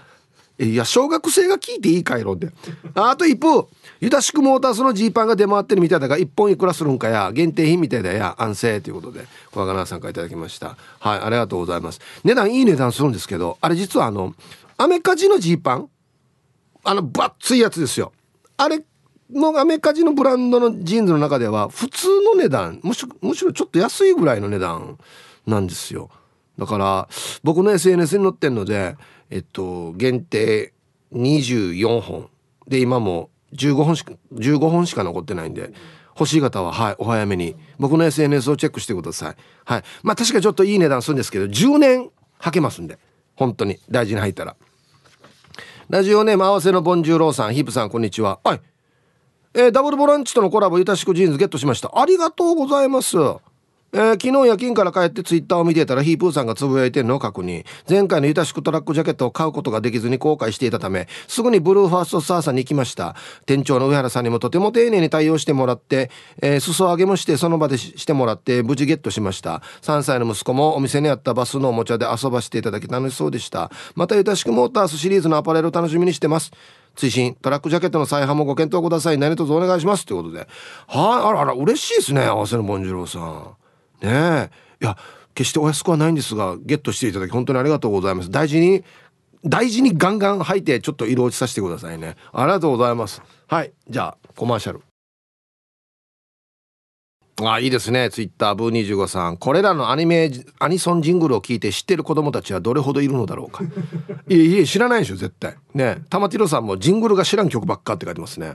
[0.57, 2.49] いや小学生が聞いていいかいろで
[2.93, 3.67] あと一方
[3.99, 7.31] ユタシクモータースのジーパンが出回ってるみたいだが1本いくらするんかや。
[7.33, 8.35] 限定品みたいだや。
[8.37, 10.77] 安静ということで小若菜さんから頂きました。
[10.99, 11.99] はいありがとうございます。
[12.23, 14.33] 値段いい値段するんですけどあれ実はあの
[14.77, 15.89] アメカジのジーパン
[16.83, 18.13] あのバッツいやつですよ。
[18.55, 18.81] あれ
[19.31, 24.97] のアメカジのブランドのジーンズの中では普通の値段むしむしろちょっと安いぐらいの値段
[25.45, 26.09] なんですよ。
[26.57, 27.09] だから
[27.43, 28.95] 僕の SNS に載ってんので
[29.29, 30.73] えっと限定
[31.13, 32.29] 24本。
[32.67, 35.71] で今も15本しか15本しか残ってないんで
[36.17, 37.55] 欲しい方ははいお早めに。
[37.79, 39.35] 僕の SNS をチェックしてください。
[39.65, 39.83] はい。
[40.03, 42.09] まあ確かにちょっといい値段するんですけど10年
[42.39, 42.99] 履けますんで。
[43.35, 43.79] 本当に。
[43.89, 44.55] 大事に入ったら。
[45.89, 47.53] ラジオネーム合わせのボンジューローさん。
[47.53, 48.39] ヒープさんこんにちは。
[48.43, 48.61] はい。
[49.57, 51.89] えー、ダブルボランチとのコラボゆたしくジーンズゲットしました。
[51.97, 53.15] ありがとうございます。
[53.95, 57.63] えー、昨日夜勤から帰ってツイッターを見てたらヒープーさんがつぶやいてるのを確認。
[57.89, 63.15] 前回のユタシクトラックジャケットを買うことができずに後悔していたためすぐにブルーファーストスターさんに行きました。
[63.45, 69.61] 店長の上原さんにもとても丁寧に対応してもらって、えー、裾上げもしてその場でしてもらって無事ゲットしました。
[69.81, 73.71] 3歳の息子もお店にあったバスのおもちゃで遊ばせていただき楽しそうでした。
[73.95, 76.51] またユタシクモータースシリーズのアパレルを楽しみにしてます。
[76.97, 79.17] 追伸トラックジャケットの再販もご検討ください。
[79.17, 80.05] 何卒お願いします。
[80.05, 80.39] ということで。
[80.39, 80.47] はい。
[80.87, 83.64] あらあら嬉しいですね合わせのボンジローさん。
[84.01, 84.49] ねえ。
[84.81, 84.97] いや
[85.33, 88.29] 決してお安くはないんですがゲットしていただき本当にありがとうございます。
[88.29, 88.83] 大事に
[89.45, 92.15] 大事にガンガン履いてちょっと色落ちさせてくださいね。
[92.31, 93.21] ありがとうございます。
[93.47, 94.81] はいじゃあコマーシャル。
[97.43, 98.09] あいいですね。
[98.09, 99.35] ツイッターブー25さん。
[99.35, 103.63] これらのアニメアニソンジングルを聞いて知ってる子供たちはどれほどいるのだろうか。
[104.29, 105.55] いえいえ知らないでしょ絶対。
[105.73, 108.53] ね玉城さんもジングルが知らん曲ばっかって書いてますね、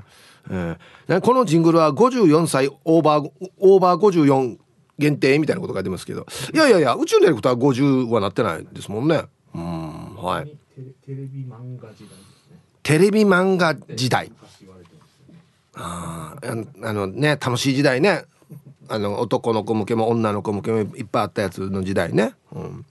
[0.51, 4.57] えー、このジングルは54歳オーバーオーバー54
[5.01, 6.27] 限定みたいなこと書いてますけど。
[6.55, 9.23] いやいやいや宇宙のディレクター50はなってないですもんね。
[9.55, 10.47] うんはい。
[11.05, 12.61] テレビ漫画時代ね。
[12.83, 14.31] テレビ漫画時代。
[15.75, 16.37] あ
[16.83, 18.25] あのね楽しい時代ね。
[18.89, 22.85] あの男の子向けも女の子向けもいっぱいあったやつの時代ね、うん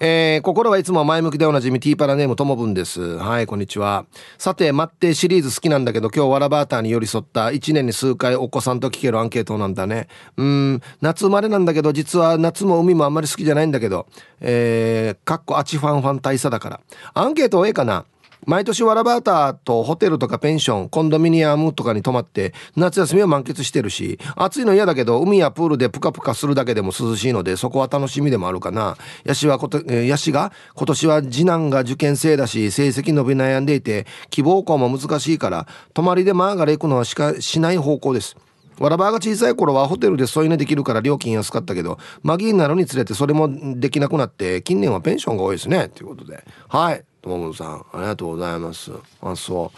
[0.00, 3.16] えー、心はいつも前向きでおなじみティーパラネームともぶんです。
[3.18, 4.06] はい、こんにちは。
[4.38, 10.06] さて、待ってシリーズ好きなんだけど、今日わらバーターに寄り添った1年に数回お子さんと聞けるアンケートなんだね。
[10.36, 14.06] うん、夏生まれなんだけど、実は夏も海もあんまり好きじゃないんだけど、
[14.40, 16.80] えー、かっこあちファンファン大佐だから。
[17.14, 18.04] アンケートええかな？
[18.46, 28.96] 毎年ワラバーターとホテルとかペンションコンドミニアムとかに泊まって夏休みを満喫してるし暑いの嫌だけど海やプールでプカプカするだけでも涼しいのでそこは楽しみでもあるかな。
[29.24, 38.36] ヤシはこと、ヤシが今年は次男が受験生だし成績伸び悩んでいて希望校も難しいから泊まりでマーガレ行くのはしかしない方向です。
[38.78, 45.88] わらばが小さい頃はホテルで添い寝できるから料金安かったけどマギーになるにつれてそれもできなくなって近年はペンションが多いですね。
[45.88, 46.44] ということで。
[46.68, 47.04] はい。
[47.22, 48.92] ともむさんありがとうございます。
[49.20, 49.72] あそ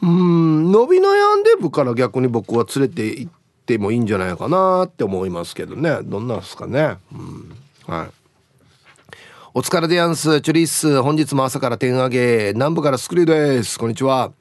[0.00, 0.06] う。
[0.06, 3.32] うん伸び悩んでるから逆に僕は連れて行っ
[3.66, 5.98] てもいいんじゃないかなって思いますけどね。
[6.02, 6.96] どんなんですかね。
[7.12, 7.56] うん。
[7.86, 8.10] はい。
[9.54, 10.40] お疲れでやんす。
[10.40, 11.02] チュリッス。
[11.02, 13.78] 本日も朝から点上げ南部からスクリューです。
[13.78, 14.32] こんにちは。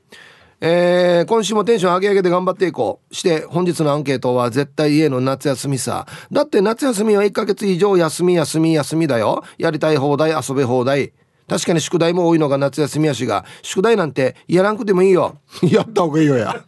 [0.64, 3.16] えー、今週もテンション上げ上げで頑張っていこう。
[3.16, 6.08] して本日のアンケートは絶対家の夏休みさ。
[6.32, 9.44] だって夏休みは1ヶ月以上休み休み休みだよ。
[9.58, 11.14] やりたい放題遊べ放題。
[11.52, 15.36] 確かに宿題も多いのが夏休みやしが宿題なんてやらんくてもいいよ。
[15.70, 16.64] やった方がいいよや。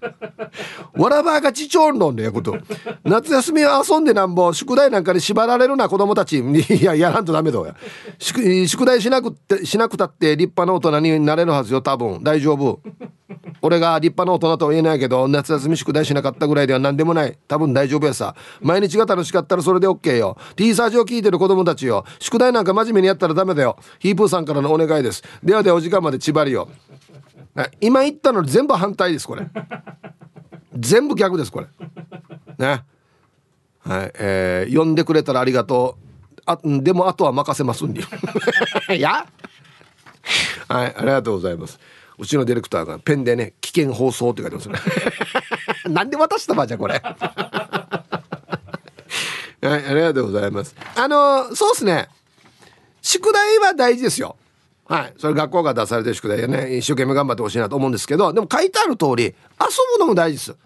[0.97, 2.57] わらばがちちょんろんでやこと。
[3.05, 6.39] 夏休みは遊んでなんぼ宿題なんかに縛られるな子供たち。
[6.43, 7.73] いややらんとダメだよ
[8.19, 12.21] 宿宿題しなくてしなくたって立派な大人になれるはずよ多分。
[12.21, 12.81] 大丈夫
[13.61, 17.37] 俺が立派な大人とは言えないけど夏休み宿題しなかったぐらいでは何でもない。
[17.47, 18.35] 多分大丈夫やさ。
[18.61, 20.37] 毎日が楽しかったらそれで OK よ。
[20.55, 22.05] T サージを聞いてる子供たちよ。
[22.19, 23.77] 宿題なんか真面目にやったらダメだよ。
[23.99, 25.23] ヒープーさんからのお願いです。
[25.43, 26.67] ではではお時間まで縛りよ。
[27.79, 29.47] 今言ったの全部反対ですこれ。
[30.77, 31.67] 全部逆ですこれ。
[32.57, 32.83] ね。
[33.85, 36.41] はいえー、呼んでくれたらありがとう。
[36.45, 38.01] あでもあとは任せますんで。
[38.95, 39.25] い や？
[40.67, 41.79] はいありがとうございます。
[42.23, 44.79] うちのディレクターがペンでね「危険放送」って書いてますね。
[45.91, 47.01] なんで渡したばじゃこれ。
[47.03, 47.17] は
[49.77, 50.73] いありがとうございます。
[50.95, 52.07] あのそうっすね。
[53.01, 54.37] 宿題は大事ですよ。
[54.85, 59.33] はいそれ学校が出されてる宿題ね一生懸命頑張ってほしいなと思うんですけどでも書いてある通り遊
[59.97, 60.57] ぶのも大事です。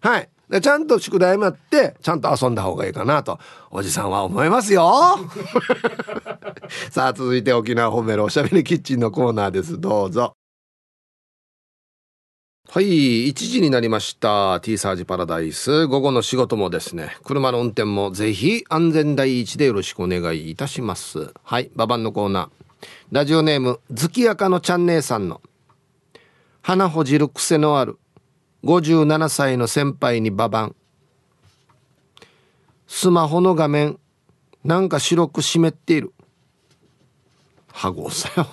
[0.00, 0.30] はい。
[0.62, 3.38] ちゃんと宿題もやってちゃんと遊んだ方がいいかなと
[3.70, 5.18] おじさんは思いますよ。
[6.90, 9.80] さあ続いて沖縄褒めるおしゃべりキッチンのコーナーです。
[9.80, 10.36] どうぞ
[12.68, 14.60] はい1時になりました。
[14.60, 15.86] T サージパラダイス。
[15.86, 21.32] 午後の仕事もですね車の運転もぜひ安全第一でよろしくお願いいたします。
[21.44, 22.86] はいババンのコーナー。
[23.12, 25.40] ラジオネーム月明かのちゃん姉さんの
[26.60, 27.98] 花ほじる癖のある
[28.64, 30.76] 57歳の先輩にババン
[32.88, 33.98] スマホの画面
[34.64, 36.12] なんか白く湿っている。
[37.72, 38.46] ハゴさよ。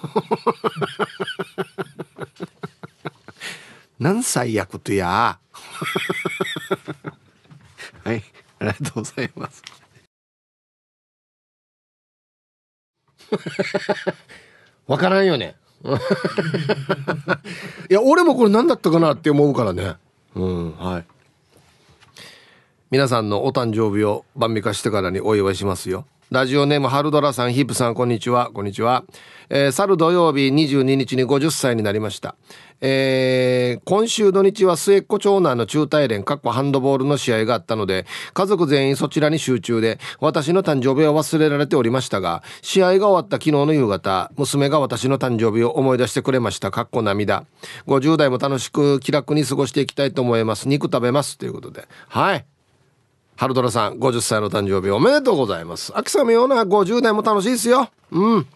[4.03, 5.39] 何歳やことや。
[8.03, 8.21] はい
[8.59, 9.63] ありがとうございます。
[14.87, 15.55] わからんよね。
[17.89, 19.95] いや俺もこれ何だったかなって思うからね。
[20.35, 21.05] うんはい。
[22.91, 28.49] 皆さんのお誕生日を晩御飯してからにお祝いしますよラジオネームハルドラさんヒップさんこんにちは。
[28.51, 29.03] こんにちは、
[29.51, 32.35] えー、去る土曜日22日に50歳になりました。
[32.81, 46.71] えー、今週土日は末っ子長男の中大連かっこハンドボールの試合があったので家族全員そちらに集中で私の誕生日は忘れられておりましたが試合が終わった昨日の夕方娘が私の誕生日を思い出してくれました。
[46.71, 47.45] かっこ涙。
[47.85, 50.67] 50代も楽しく気楽に過ごしていきたいと思います。
[50.67, 51.37] 肉食べます。
[51.37, 51.87] ということで。
[52.07, 52.45] はい。
[53.35, 55.91] 春虎さん50歳の誕生日おめでとうございます。
[55.97, 57.89] 秋雨ような50代も楽しいですよ。
[58.11, 58.47] うん。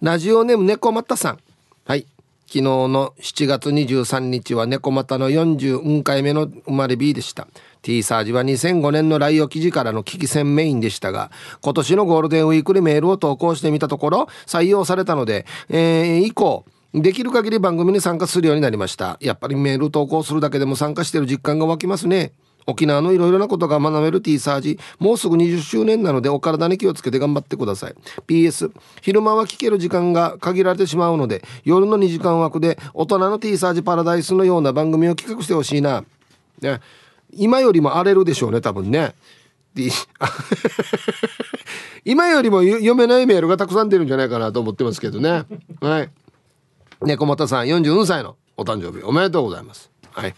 [0.00, 1.38] ラジオネーム猫またさん。
[1.84, 2.06] はい。
[2.46, 7.48] 昨日の7月23日は猫又の40回目の生まれ日でした。
[7.80, 19.16] T サージは2005年の来予記事からの危機戦メインでしたが今年のゴールデンウィークにメールを投稿してみたところ採用されたので、えー、以降できる限り番組に参加するようになりました。
[19.20, 22.32] やっぱりメール投稿するだけでも参加してる実感が湧きますね。
[22.66, 27.94] 沖縄のいろいろなことが学べる T サージもうすぐ20周年なのでお体に気をつけて頑張ってください。
[28.26, 36.04] PS 昼間は聞ける時間が限られてしまうので夜の2時間枠で大人の T サージパラダイスのような番組を企画してほしいな、
[36.60, 36.80] ね、
[37.32, 39.14] 今よりも荒れるでしょうね多分ね。
[42.04, 45.44] 今よりも読めないメールがたくさん出るんじゃないかなと思ってますけどね。
[45.80, 46.10] はい。
[47.02, 49.90] 猫又さん44歳のお誕生日おめでとうございます。
[50.12, 50.34] はい。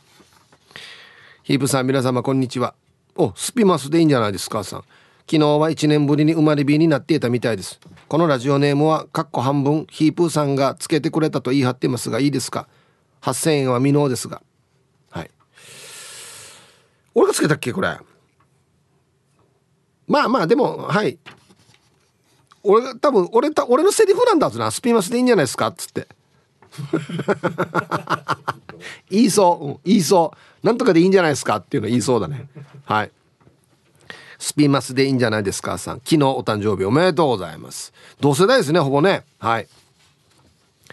[1.45, 2.75] ヒープさん皆様こんにちは。
[3.17, 4.81] おスピマスでいいんじゃないですかさん。
[5.31, 7.79] 昨日は1年ぶりに生まれ日になっていたみたいです。
[8.09, 12.67] このラジオネームはかっこ半分ヒープーさんがつけてくれたと言い張ってますがいいですか
[13.21, 14.41] ？8000円は未納ですが。
[15.11, 15.31] はい。
[17.15, 17.99] 俺がつけたっけこれ？
[20.09, 21.19] まあまあでもはい。
[22.63, 24.71] 俺が多分俺た俺のセリフなんだぞな。
[24.71, 25.67] スピマスでいいんじゃないですか？
[25.67, 26.09] っつって。
[29.11, 30.33] 言いそう、うん、言いそ
[30.63, 30.67] う。
[30.67, 32.47] なんとかでいいんじゃないですかっていうの言いそうだね。
[32.85, 33.11] はい。
[34.39, 36.01] スピーマスでいいんじゃないですかさん。
[36.05, 37.93] 昨日お誕生日おめでとうございます。
[38.21, 39.25] 同世代ですねほぼね。
[39.39, 39.69] はい。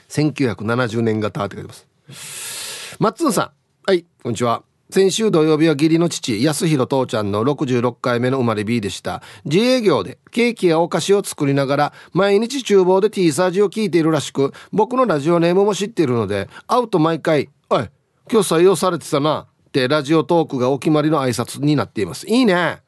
[0.10, 2.98] 1970年型って書いてます。
[3.00, 3.52] マッツンさん。
[3.86, 4.64] はいこんにちは。
[4.92, 9.24] 先週土曜日は義理の父安弘父ちゃんの66回目の生まれ日でした。
[9.46, 17.90] 自営業でケーキやお菓子を作りながら毎日厨房で T サージを聞いているらしく僕のラジオネームも知っているので会うと毎回「おい
[18.30, 22.28] 今日採用されてたな」ってラジオトークがお決まりの挨拶になっています。
[22.28, 22.82] いいね。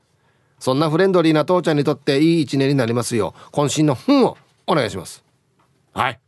[0.60, 4.38] そんなフレンドリーな父ちゃんにとっていい一年になりますよ渾身の「ふん」を
[4.68, 5.24] お願いします。
[5.94, 6.20] はい。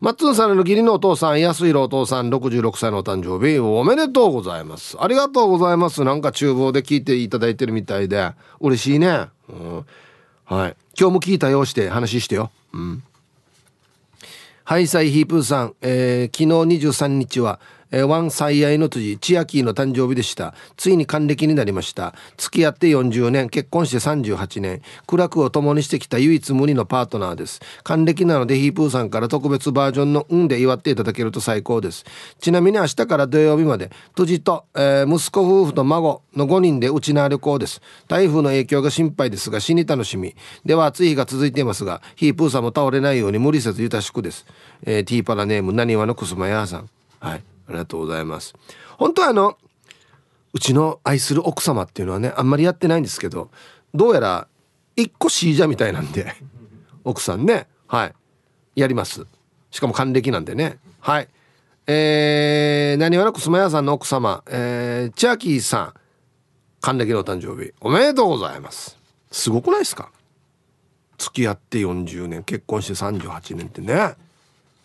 [0.00, 4.96] マッツンさんの義理のお父さん安弘お父さん66歳のお誕生日おめでとうございます。
[5.00, 6.04] ありがとうございます。
[6.04, 8.30] なんか厨房で聞いていただいてるみたいで
[8.60, 9.86] 嬉しいね、うん、
[10.44, 10.76] はい。
[10.98, 12.52] 今日も聞いたようして話してよ。
[12.72, 13.02] うん。
[14.62, 17.58] ハイサイヒープーさん、えー、昨日23日は
[17.90, 20.54] えー、ワン最愛の辻千秋の誕生日でした。
[20.76, 22.14] ついに還暦になりました。
[22.36, 24.82] 付き合って40年結婚して38年。
[25.06, 27.60] 苦楽を共にしてきた唯一無二のパートナーです。
[27.82, 32.04] 還暦なのでヒープーさんから特別バージョンの「運で祝っていただけると最高です。
[32.40, 37.80] ちなみに明日から土曜日まで辻と、えー、息子夫婦と孫の5人で内縄旅行です。
[38.06, 40.34] 台風の影響が心配ですが死に楽しみ。
[40.64, 44.46] では暑い日が続いていますがヒープーさんも倒れないように無理せずゆたしくです、
[44.84, 46.88] えー、ティーパラネームなにわのくすまやさん。
[47.20, 47.57] はい。
[47.68, 48.54] ありがとうございます。
[48.96, 49.56] 本当はあの
[50.52, 53.50] うちの愛する奥様っていうのはねあんまりやってないんですけど
[53.94, 54.48] どうやら
[54.96, 56.34] 一個シージャみたいなんで
[57.04, 58.14] 奥さんねはい
[58.80, 59.26] やります。
[59.70, 61.28] しかも還暦なんでねはい。
[61.86, 65.94] えー、何わなくすまやさんの奥様、えー、千秋さん
[66.80, 68.96] 還暦のお誕生日おめでとうございます。
[69.30, 70.10] すごくないですか？
[71.18, 73.94] 付き合って40年結婚して38年ってね。
[73.94, 74.16] は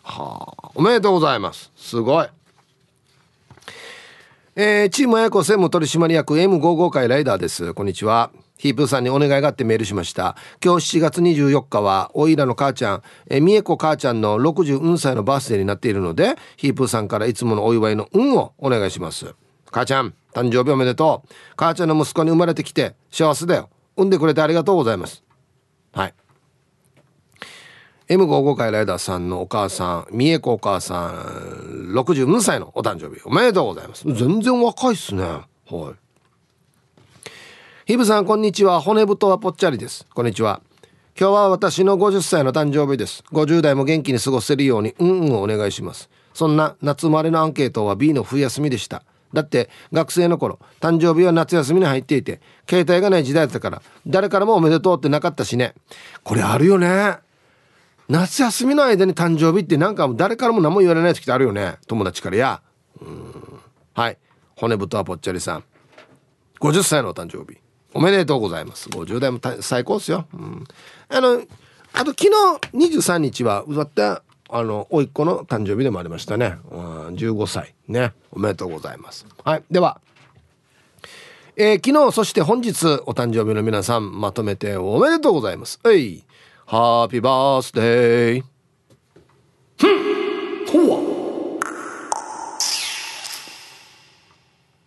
[0.02, 1.70] あおめでとうございます。
[1.76, 2.26] すごい。
[4.56, 7.74] えー、チーム親子専務取締役 M55 会ライダーです。
[7.74, 8.30] こんにちは。
[8.56, 10.36] ヒープーさんにお願いがあってメールしました。
[10.64, 19.34] 今日7月24日は、おいらの母ちゃん、えー、みえこ母ちゃんの60歳のバースデーになっているので、ヒープーさんからいつものお祝いの運をお願いします。
[19.72, 21.28] 母ちゃん、誕生日おめでとう。
[21.56, 23.70] 母ちゃんの息子に生まれてきて幸せだよ。
[23.96, 25.24] 産んでくれてありがとうございます。
[25.92, 26.14] はい。
[28.08, 34.04] M55 回ライダーさんのお母さん、三重子お母さん、62歳のお誕生日、おめでとうございます。
[34.12, 35.22] 全然若いっすね。
[35.22, 35.94] はい。
[37.86, 38.80] ヒブさん、こんにちは。
[38.80, 40.06] 骨太はぽっちゃりです。
[40.12, 40.60] こんにちは。
[41.18, 43.22] 今日は私の50歳の誕生日です。
[43.30, 46.10] 50代も元気に過ごせるように、うんうんお願いします。
[46.32, 49.04] そんな夏生まれのアンケートは B の冬休みでした。
[49.32, 55.74] だって学生の頃誕生日は夏休みに入っていて携帯がない時代だったから誰からもおめでとうってなかったしね
[56.22, 57.18] これあるよね
[58.08, 61.78] 夏休みの間に誕生日ってなんか誰からも何も言われない時ってあるよね。
[61.86, 62.62] 友達からや。
[63.94, 64.18] はい。
[64.56, 65.64] 骨太はぽっちゃりさん。
[66.60, 67.58] 50歳のお誕生日。
[67.94, 68.88] おめでとうございます。
[68.88, 70.64] 50代も最高っすよ、うん、
[71.08, 71.42] あの
[71.92, 72.28] あと昨日
[72.74, 78.12] 23日は歌ったあの甥っ子の誕生日でもありましたね、うん、15歳ね。
[78.32, 79.26] おめでとうございます。
[79.44, 79.62] はい。
[79.70, 80.00] では
[81.56, 85.78] えー、昨日そして本日お誕生日の皆さんまとめておめでとうございます。
[85.86, 86.24] えい。
[86.66, 88.44] ハッピーバースデー
[89.76, 91.60] ふんほわ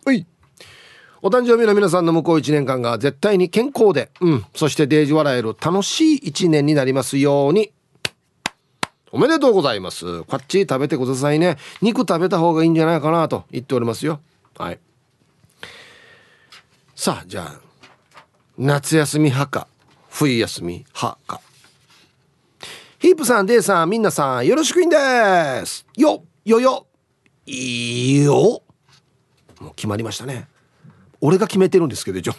[0.04, 0.26] はい
[1.22, 7.72] お誕生日の皆さんの向こう1年間が絶対に健康で、うん、そしてデージ笑える楽しい1年になりますように。
[9.10, 10.22] おめでとうございます。
[10.24, 11.56] こっち食べてくださいね。
[11.80, 14.20] 肉食べた方がいいんじゃないかなと言っておりますよ。
[14.58, 14.78] はい。
[16.94, 17.60] さあ、じゃあ、
[18.58, 19.68] 夏休み派か、
[20.10, 21.40] 冬休み派か。
[22.98, 24.96] ヒープさん、デイさん、みんなさん、よろしくいんで
[25.64, 25.86] す。
[25.96, 26.86] よ、よよ、
[27.46, 28.62] いいよ。
[29.60, 30.48] もう決まりましたね。
[31.20, 32.32] 俺が決めてるんですけど、一応。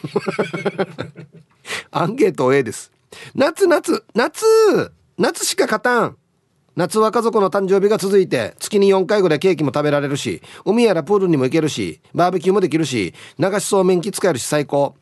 [1.92, 2.92] アンケート A です。
[3.34, 4.46] 夏、夏、夏、
[5.18, 6.18] 夏しか勝たん。
[6.76, 14.96] 夏は家族の誕生日が続いて月に4回ぐらいケーキも食べられるし海やらプールにも行けるしバーベキューもできるし流しそうめん機使えるし最高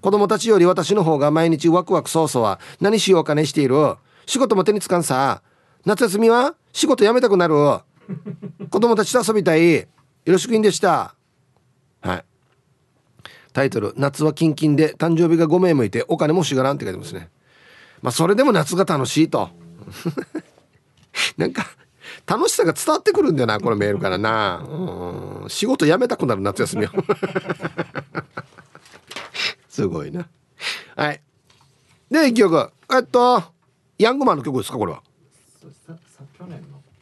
[0.00, 3.96] 子供たちより私の方が毎日ワクワクそうそうは何しようかねしている
[4.26, 5.42] 仕事も手につかんさ。
[5.84, 7.54] 夏休みは仕事辞めたくなる。
[8.70, 9.80] 子供たちと遊びたい。
[9.80, 9.86] よ
[10.26, 11.14] ろしくいんでした。
[12.00, 12.24] はい。
[13.52, 17.30] タイトル「夏はキンキンで誕生日が5名向いてお金もしがらん」って書いてますね。
[18.02, 19.48] まあそれでも夏が楽しいと。
[21.38, 21.66] なんか
[22.26, 24.62] 楽しさが伝わってくるんだよなこのメールからな。
[24.68, 25.48] うん。
[25.48, 26.90] 仕事辞めたくなる夏休みを。
[29.70, 30.28] すごいな。
[30.94, 31.22] はい。
[32.10, 33.55] で一曲えっと
[33.98, 35.02] ヤングマンの曲ですかこれは？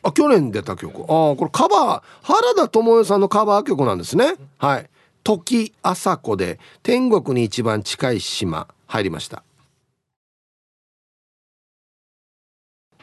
[0.03, 1.01] あ去年出た曲。
[1.03, 4.34] ああこれカバー原田知世さんのカバー曲なんですね。
[4.59, 4.90] はい。
[5.22, 9.42] 時朝子で天国に一番近い島入りました。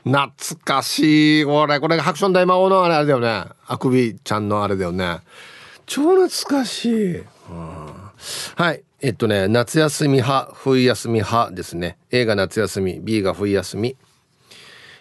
[0.03, 0.31] 懐
[0.63, 1.45] かしい。
[1.45, 3.45] これこれハクション大魔王のあれあれだよね。
[3.65, 5.21] あくびちゃんのあれだよね。
[5.87, 6.29] 超懐
[6.59, 7.25] かしい、うん、
[8.55, 8.84] はい。
[9.01, 11.97] えっとね夏休み派冬休み派ですね。
[12.11, 13.97] A が夏休み B が冬休み。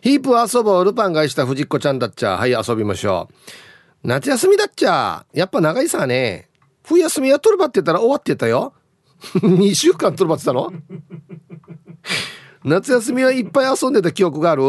[0.00, 2.38] ヒープ遊ぼうルパンがした藤子ちゃんだっちゃ。
[2.38, 4.08] はい遊びましょう。
[4.08, 5.26] 夏休みだっちゃ。
[5.34, 6.48] やっぱ長いさね。
[6.82, 8.72] 冬休みやっとるばって言ったら終わってたよ。
[9.42, 10.72] 2週間とるばってたの？
[12.64, 14.62] 夏休みはいっぱい遊んでた記憶がある。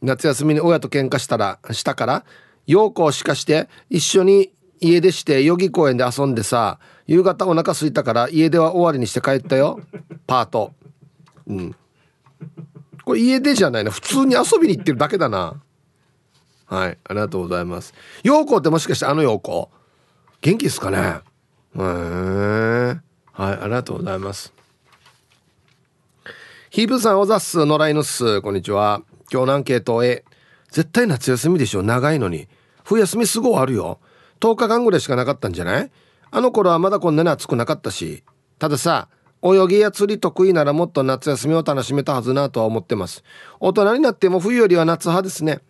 [0.00, 2.24] 夏休みに親と喧嘩したらしたから
[2.66, 6.78] 陽子をしかして一緒に家出して代々木公園で遊んでさ。
[7.06, 9.80] 夕方お腹空いたから家出は終わりにして帰ったよ。
[10.26, 10.72] パート。
[11.46, 11.76] うん。
[13.04, 13.90] これ家出じゃないな。
[13.90, 15.60] 普通に遊びに行ってるだけだな。
[16.66, 16.98] はい。
[17.04, 17.92] ありがとうございます。
[18.22, 19.70] 陽子ってもしかしてあの陽子？
[20.40, 20.98] 元気ですかね？
[20.98, 21.02] へ
[21.76, 21.82] え
[23.32, 23.58] はい。
[23.60, 24.54] ありがとうございます。
[26.70, 28.40] ヒープさんおざっす野良犬っす。
[28.40, 29.02] こんにちは。
[29.30, 30.24] 今日のアンケート A
[30.70, 31.82] 絶対夏休みでしょ。
[31.82, 32.48] 長いのに。
[32.82, 34.00] 冬休みすごいあるよ。
[34.40, 35.90] 10日間ぐらいしかなかったんじゃない？
[36.36, 38.24] あの頃はまだこんなに暑くなかったし
[38.58, 39.08] たださ
[39.40, 43.22] 泳ぎや釣り得意ならもっと夏休みを楽しめたはずなとは思ってます。
[43.60, 45.60] 大人になっても冬よりは夏派ですね。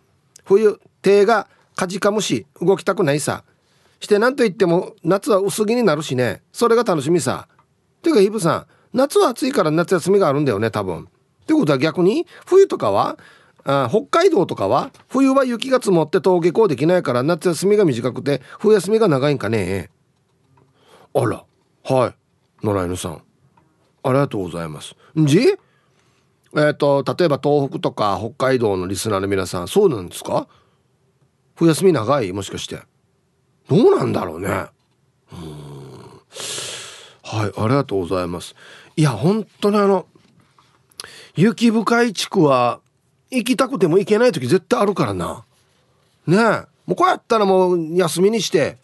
[0.43, 3.43] 冬手がかじかむし動きたくないさ。
[3.99, 6.41] して何と言っても夏は薄着になるしね。
[6.51, 7.47] それが楽しみさ。
[8.01, 11.03] ていうかヒブさん夏は暑いから夏休みがあるんだよね多分。
[11.03, 11.05] っ
[11.45, 13.19] てことは逆に冬とかは
[13.65, 19.91] あ北海道とかは冬は雪が積もって登下校できないから夏休みが短くて冬休みが長いんかね。
[21.15, 21.43] あら。
[21.83, 22.07] は
[22.61, 22.65] い。
[22.65, 23.21] 野良犬さん。
[24.03, 24.95] ありがとうございます。
[25.19, 25.25] ん？
[25.25, 25.39] じ？
[26.57, 30.47] えっ、と例えば東北とか北海道のリスナーの皆さんそうなんですか？
[31.55, 32.31] 冬休み長い？
[32.33, 32.79] もしかして。
[33.67, 34.47] どうなんだろうね。
[34.49, 34.69] うん。
[37.23, 38.55] はいありがとうございます。
[38.95, 40.05] いや本当にあの
[41.35, 42.79] 雪深い地区は
[43.31, 45.43] 行きたくても行けない時絶対あるからな。
[46.27, 46.41] ねえ。
[46.85, 48.77] もうこうやったらもう休みにして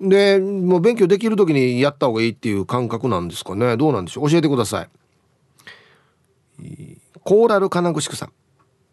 [0.00, 3.76] でもう勉強できる時にやった方がいいっていう感覚なんですかね。
[3.76, 4.30] どうなんでしょう。
[4.30, 4.88] 教えてください。
[7.24, 8.32] コーラル金具宿さん。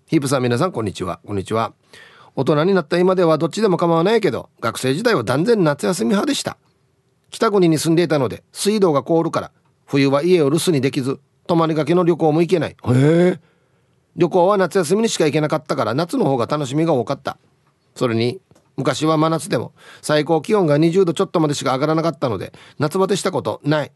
[0.05, 1.19] ヒープさん皆さんこんにちは。
[1.25, 1.73] こんにちは。
[2.35, 6.57] 大人になった今ではどっちでも構わないけど学生時代は断然夏休み派でした。
[7.29, 9.51] 北国に住んでいたので水道が凍るから
[9.85, 12.69] 冬は家を留守にできず泊まりがけの旅行も行けない。
[12.71, 13.39] へえ。
[14.15, 17.37] 旅行は夏休みにしか行けなかったから夏の方が楽しみが多かった。
[17.95, 18.39] それに
[18.75, 23.91] 昔は真夏でも最高気温が20度ちょっとまでしか上がらなかったので夏バテしたことない。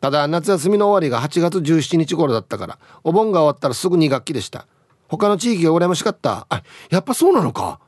[0.00, 4.66] ただ夏休みの終わりが8月17日頃だったからお盆が終わったらすぐ2学期でした。
[5.08, 6.46] 他の地域が羨ましかった。
[6.50, 7.80] あやっぱそうなのか。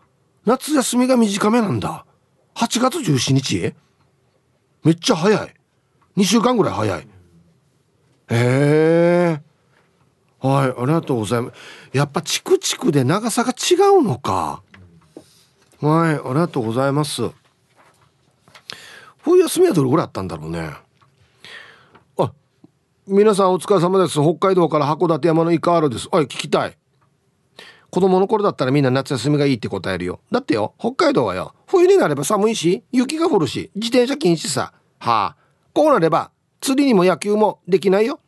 [0.47, 2.07] 夏休みが短めなんだ。
[2.55, 3.75] 8月17日？
[4.85, 5.55] めっちゃ早い。
[6.17, 7.01] 2週間ぐらい早い。
[7.01, 7.07] へ
[8.31, 9.43] え。
[10.41, 11.55] はいありがとうございます。
[11.93, 14.63] やっぱチクチクで長さが違うのか。
[15.81, 17.23] はいありがとうございます。
[19.19, 20.73] 冬休みはどれぐらいあったんだろうね。
[22.17, 22.33] あ
[23.07, 24.15] 皆さんお疲れ様です。
[24.15, 26.09] 北海道から函館山のイカールです。
[26.11, 26.77] おい聞きたい。
[27.91, 30.21] 子供の頃だったらみんな夏休みがいいって答えるよ。
[30.33, 34.73] だってよ北海道はよ冬になれば寒いし雪が降るし自転車禁止さ。
[34.99, 35.37] はあ。
[35.75, 38.19] こうなれば釣りにも野球もできないよ。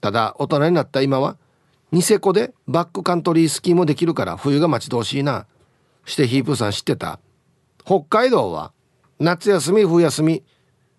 [0.00, 1.36] ただ大人になった今は
[1.92, 5.46] ニセコでバックカントリースキーもできるから冬が待ち遠しいな。
[6.10, 7.20] してヒープさん知ってた？
[7.84, 8.72] 北海道は？
[9.18, 10.42] 夏休み冬休み？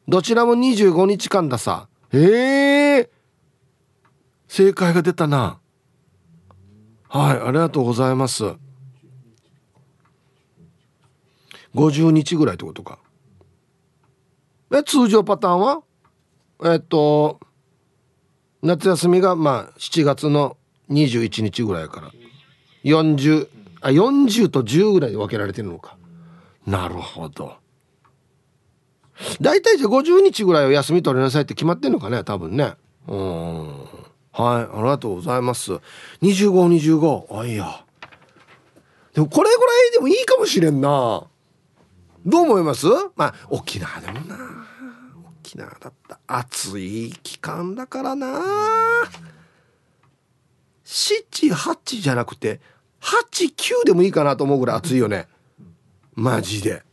[0.07, 1.89] どちらも25日間ださ。
[2.13, 3.09] へえ。
[4.47, 5.59] 正解が出たな。
[7.09, 8.55] はいありがとうございます。
[11.75, 12.99] 50日ぐらいってことか。
[14.73, 15.83] え通常パターンは？
[16.63, 17.39] えっと
[18.61, 20.57] 夏休みがまあ7月の
[20.89, 22.11] 21日ぐらいから。
[22.83, 23.47] 40
[23.81, 25.97] あ40と10ぐらいで分けられてるのか。
[26.65, 27.55] なるほど。
[29.39, 32.75] 大体じゃあ50日ぐらいは休み取りなさいって決まってんのかね多分ね。
[33.07, 33.67] うん。
[33.73, 33.87] はい
[34.33, 35.73] ありがとうございます。
[36.21, 37.83] 2525あいや。
[39.13, 41.23] でもこれぐらいでもいいかもしれんな。
[42.25, 42.87] どう思います？
[43.15, 44.37] まあ沖縄でもな。
[45.43, 48.41] 沖縄だった暑い期間だからな。
[50.85, 52.61] 78じゃなくて
[53.01, 55.27] 89でもいいかなと思うぐらい暑いよね。
[56.13, 56.83] マジで。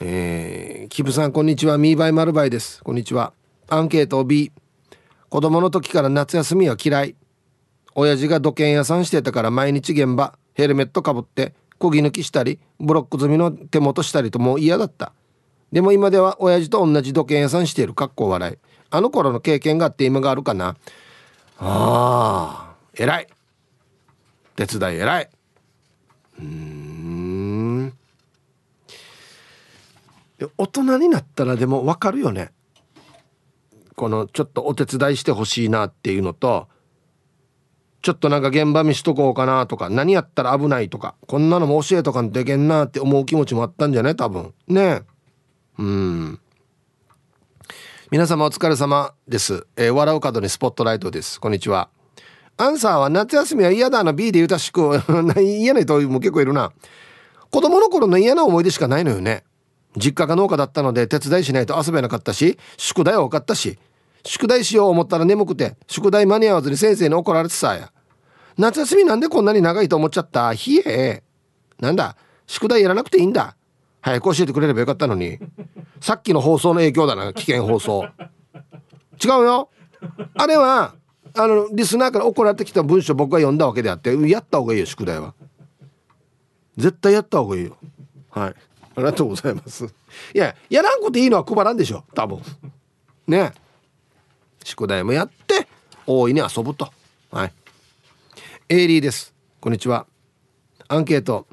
[0.00, 1.78] えー、キブさんこんにちは。
[1.78, 2.82] ミーバイマルバイです。
[2.84, 3.32] こんにちは。
[3.68, 4.52] アンケート B
[5.28, 7.16] 子供の時から夏休みは嫌い。
[7.94, 10.38] 親父が土建屋さんしてたから毎日現場。
[10.54, 15.12] ヘルメットかぶって漕ぎ抜きしたりブロック済みの手元したりともう嫌だった。
[15.72, 17.94] でも今では親父と同じ土建屋さんしている。
[17.94, 18.56] かっこ笑い。
[18.90, 20.76] あの頃の経験があって今があるかな。
[21.58, 23.28] ああ偉い。
[24.56, 25.30] 手伝い偉い。
[26.40, 27.92] うん。
[30.58, 32.50] 大人になったらでも分かるよね。
[33.94, 36.68] このちょっとお手伝いしてほしいなっていうのと
[38.02, 44.16] ちょっとなんか現場見しとこうかなとか何やったら危ないとかこんなのも教えとかんといけんなって思う気持ちもあったんじゃない？
[44.16, 44.52] 多分。
[44.68, 45.00] ね。
[45.78, 46.38] うん。
[48.10, 51.40] 皆様お疲れ様です、えー、笑う角にスポットライトです。
[51.40, 51.88] こんにちは。
[52.58, 54.98] アンサーは夏休みは嫌だな B で言うたしく
[55.40, 56.72] 嫌な人も結構いるな。
[57.50, 59.44] 子供の頃の嫌な思い出しかないのよね。
[59.96, 63.78] 実家が農家だったので手伝いしないと遊べなかったし宿題は多かったし
[64.26, 67.90] 宿題しよう思ったら眠くて宿題間に合わずに先生に怒られてさ
[68.58, 70.52] 夏休みなんでこんなに長いと思っちゃった？
[70.54, 71.22] ひえ。
[71.80, 72.16] なんだ？
[72.46, 73.56] 宿題やらなくていいんだ？
[74.02, 75.38] 早く教えてくれればよかったのに。
[76.00, 77.32] さっきの放送の影響だな。
[77.32, 78.06] 危険放送。
[79.22, 79.70] 違うよ。
[80.36, 80.94] あれは
[81.36, 85.34] あのリスナーから怒られてきた文章僕が読んだわけであってやった方がいいよ宿題は。
[86.76, 87.76] 絶対やった方がいいよ。
[88.30, 88.50] はい。
[88.50, 88.54] あ
[88.96, 89.84] りがとうございます。
[89.84, 92.40] いややらんこといいのは配らんでしょ多分。
[93.26, 93.52] ね。
[94.64, 95.68] 宿題もやって
[96.06, 96.90] 大いに遊ぶと。
[97.30, 97.52] はい。
[98.70, 99.34] エイリーです。
[99.60, 100.06] こんにちは。
[100.88, 101.46] アンケート。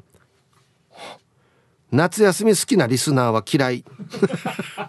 [1.92, 3.84] 夏休み好きなリスナーは嫌い。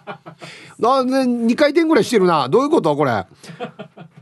[0.78, 2.48] なんで2回転ぐらいしてるな。
[2.48, 3.26] どういうことこれ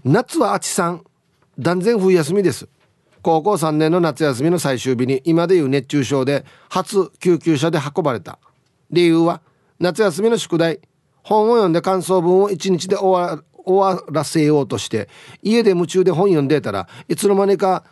[0.04, 1.04] 夏はあちさん。
[1.58, 2.68] 断然冬休みです。
[3.22, 8.38] 高校3年の夏休みの最終日に今でいう熱中症で初救急車で運ばれた。
[8.90, 9.40] 理由は
[9.80, 10.80] 夏休みの宿題。
[11.22, 15.08] 本を読んで感想文を1日で終わらせようとして
[15.42, 17.84] 家で夢中で本読んでたらいつの間にか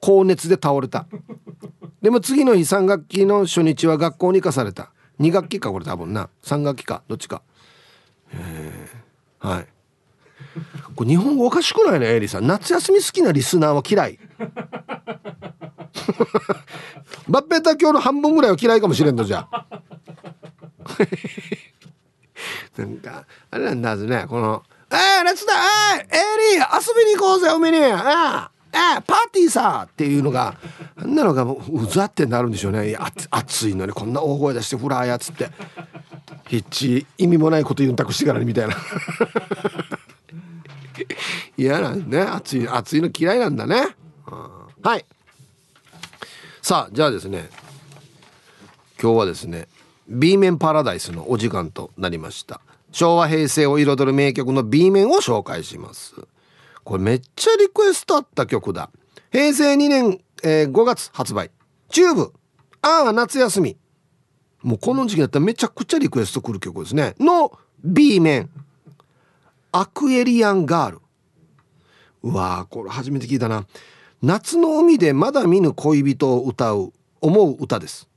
[0.00, 1.06] 高熱で倒れた。
[2.02, 4.90] でも次の日3学期の初日は学校に行かされた。
[5.18, 6.28] 2学期かこれ多分な。
[6.42, 7.40] 3学期かどっちか。
[9.38, 9.66] はい。
[10.94, 12.46] これ日本語おかしくないねエリさん。
[12.46, 14.18] 夏休み好きなリスナーは嫌い。
[17.28, 19.48] バッペタ教の半分ぐらいは嫌いかもしれんのじゃ。
[22.76, 25.52] なんかあれなんだぜねこの「えー、夏だ
[25.98, 27.78] えー、エリー遊びに行こうぜ海に。
[27.84, 30.56] ああえー、パーティーさ!」っていうのが
[30.96, 32.96] あんなのがもううざってなるんでしょうね。
[33.30, 35.50] 暑いのにこんな大声出してフラーやっつって。
[36.48, 38.76] ヒッチ意味もないこと言うんたくしてからにみたいな。
[41.56, 42.20] 嫌なんね。
[42.20, 43.96] 暑い暑いの嫌いなんだね、
[44.82, 45.04] はい。
[46.62, 47.50] さあじゃあですね。
[49.00, 49.68] 今日はですね
[50.08, 52.60] B 面パラダイスのお時間となりました。
[52.92, 56.14] 昭和平成を彩る名曲の B 面を紹介します。
[56.84, 58.90] これめっちゃリクエストあった曲だ。
[59.32, 61.50] 平成2年、えー、5月発売。
[61.90, 62.32] TUBE。
[62.82, 63.76] ああ夏休み。
[64.62, 67.14] もうこの時期だったらめちゃくちゃリクエストくる曲ですね。
[67.18, 67.52] の
[67.84, 68.50] B 面。
[69.78, 71.00] アクエリアンガール。
[72.22, 73.66] うわーこれ初めて聞いたな。
[74.22, 78.08] 夏の海でまだ見ぬ恋人を歌う思う歌です。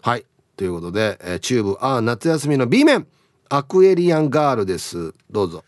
[0.00, 0.24] はい。
[0.56, 1.76] ということで、えー、 TUBE。
[1.78, 3.06] ああ夏休みの B 面。
[3.50, 5.12] アクエリアンガールです。
[5.30, 5.62] どうぞ。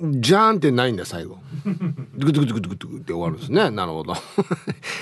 [0.00, 1.38] じゃんってないんだ最後。
[2.18, 3.70] グツグツグツグツって終わるんですね。
[3.70, 4.14] なるほど。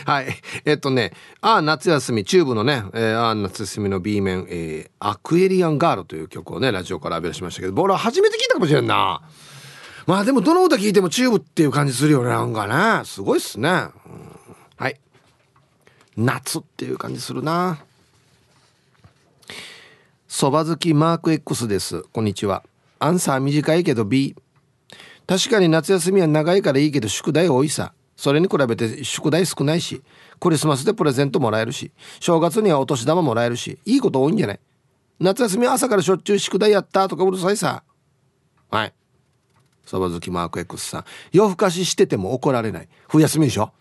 [0.07, 0.29] はい。
[0.65, 9.21] えっとね、ああ、夏休み、チューブのね、えー、ああ、夏休みの B 面、えー、アクエリアンガールという曲をね、ラジオから浴び出しましたけど、僕は初めて聞いたかもしれんな。
[10.07, 13.05] まあでも、どの歌聞いてもチューブっていう感じするよね、なんかね。
[13.05, 13.69] すごいっすね。
[13.69, 13.91] うん、
[14.77, 15.01] はい。
[16.17, 17.79] 夏っていう感じするな。
[20.29, 22.03] そば好きマーク X です。
[22.13, 22.63] こんにちは。
[23.01, 24.37] アンサー短いけど B。
[25.27, 27.93] 確かに夏休みは長いからいいけど宿題多いさ。
[28.17, 30.01] それに比べて宿題少ないし
[30.39, 34.61] クリスマスでプレゼントもらえるし正月にはお年玉もらえるしいいこと多いんじゃない？
[35.19, 37.83] 夏休みは朝からしょっちゅう宿題やったとかうるさいさ。
[38.71, 38.93] はい。
[39.85, 41.05] そば好きマーク X さん。
[41.33, 42.89] 夜更かししてても怒られない。
[43.09, 43.73] 冬休みでしょ？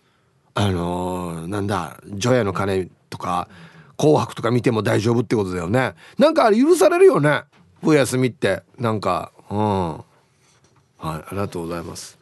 [0.54, 3.48] あのー、なんだ除夜の鐘とか
[3.96, 5.94] 紅白とか見ても大丈夫ってことだよね。
[6.18, 7.44] なんかあれ許されるよね？
[7.82, 8.64] 冬休みって。
[8.78, 10.04] なんかうん。
[11.04, 12.18] はいありがとうございます。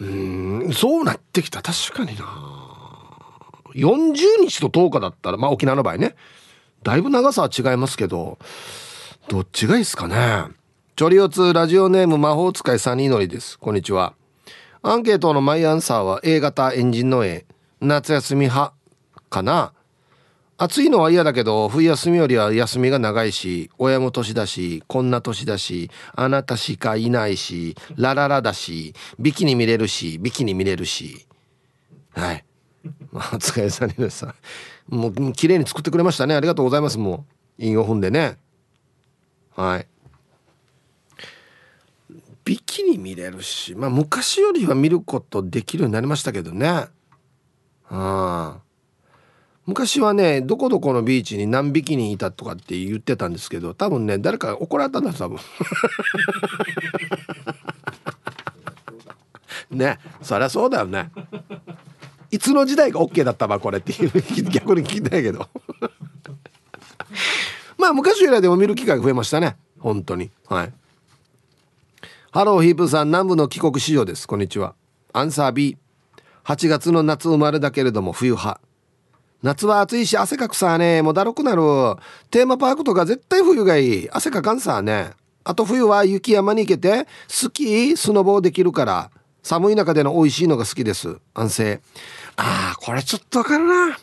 [0.00, 1.60] うんそうなってきた。
[1.60, 2.24] 確かにな。
[3.74, 6.14] 40日と10日だったらまあ沖縄の場合ね。
[6.82, 8.38] だいぶ長さは違いますけど
[9.28, 10.46] どっちがいいですかね。
[10.96, 13.58] チョリオツラジオネーム魔法使いサニーノリです。
[13.58, 14.14] こんにちは。
[14.82, 17.44] アンケートのマイアンサーは A 型エンジンの A
[17.82, 18.72] 夏休み派
[19.28, 19.74] かな。
[20.62, 31.26] 暑いのは嫌だけど冬休みよりは休みが長いし親も年だしこんな年だしあなたしかいないしラララだしビキニ見れるしビキニ見れるし。
[32.10, 32.44] はい。
[33.10, 34.34] まあお疲れさんにさ
[34.86, 36.34] もう綺麗に作ってくれましたね。
[36.34, 36.98] ありがとうございます。
[36.98, 37.24] も
[37.58, 38.36] う韻を踏んでね。
[39.56, 39.86] はい。
[42.44, 46.68] ビキニ見れるしまあ昔よりは見ることできるようになりましたけどね。
[46.68, 46.90] あ
[47.88, 48.69] あ。
[49.70, 55.38] 昔はねどこどこのビーチに何匹にいたとかって言ってたんですけど多分ね誰か怒られたんだ多分。
[59.70, 61.12] ねそりゃそうだよね。
[62.32, 64.10] いつの時代が OK だったわこれっていう
[64.50, 65.48] 逆に聞きたいけど。
[67.78, 70.32] まあ昔よりはでも見る機会が増えましたね本当に。
[70.48, 70.72] はい。
[72.32, 74.26] ハローヒープさん南部の帰国子女です。
[74.26, 74.74] こんにちは。
[75.12, 75.76] アンサー
[76.44, 78.60] B8 月の夏生まれだけれども冬派
[79.42, 81.02] 夏は暑いし汗かくさね。
[81.02, 81.62] もうだるくなる。
[82.30, 84.10] テーマパークとか絶対冬がいい。
[84.10, 85.12] 汗かかんさね。
[85.44, 89.10] あと冬は雪山に行けてスキースノボーできるから。
[89.42, 91.16] 寒い中での美味しいのが好きです。
[91.32, 91.80] 安静。
[92.36, 93.98] あーこれちょっとわかるな。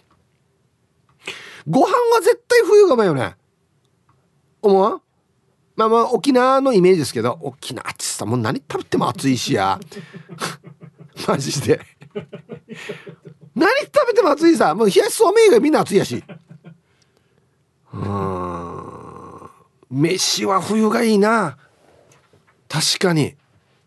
[1.67, 3.35] ご飯は絶対冬がうまいよね。
[4.61, 5.01] 思わん
[5.75, 7.37] まあまあ沖縄のイメージですけど。
[7.41, 9.79] 沖縄ってさもう何食べても暑いしや。
[11.27, 11.79] マジで。
[13.57, 14.75] 何食べても暑いさ。
[14.75, 16.23] もう冷やしそうめんがみんな暑いやし。
[17.91, 19.49] うん。
[19.89, 21.57] 飯は冬がいいな。
[22.69, 23.35] 確かに。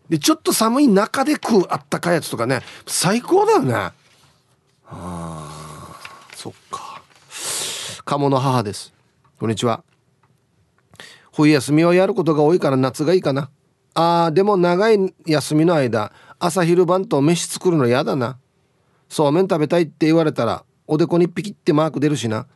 [0.09, 2.61] でちょっと寒い中で食うあったかいやつとかね。
[2.85, 3.73] 最高だよね。
[3.73, 3.93] あ
[4.87, 5.47] あ
[6.35, 7.01] そっか。
[8.03, 8.91] 鴨の母です。
[9.39, 9.85] こんにちは。
[11.33, 13.49] 冬休みはやることが多いから夏がいいかな。
[13.93, 18.37] あーでも長い休みの間朝昼晩と飯作るの嫌だな
[19.11, 22.47] そうめん食べたいって言われたらおでこにピキってマーク出るしな。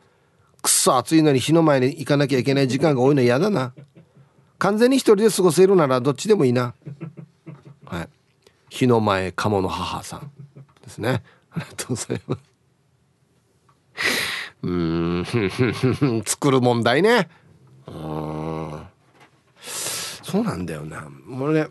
[0.62, 3.74] くっそ暑いのに火の前に行かなきゃいけない時間が多いの嫌だな。
[4.58, 6.74] 完全に一人で過ごせるならどっちでもいいな。
[7.84, 8.10] はい。
[8.70, 10.32] 火の前鴨の母さん。
[10.82, 11.24] ですね。
[11.52, 12.42] ありがとうございます。
[14.64, 16.24] うん。
[16.26, 17.28] 作る問題ね。
[17.86, 18.82] うん。
[19.60, 21.10] そうなんだよな。
[21.26, 21.68] もうね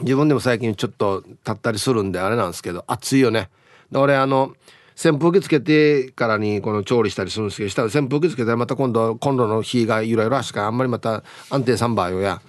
[0.00, 3.48] 自分でも最近ちょっと立ったりするんであれなんですけど暑いよね。
[3.92, 4.54] 俺あの
[4.96, 12.42] 扇風機つけてからにこの調理したりするんですけどしたら扇風機つけたらまた今度今度の日がゆらゆらしかあんまりまた安定3倍よや。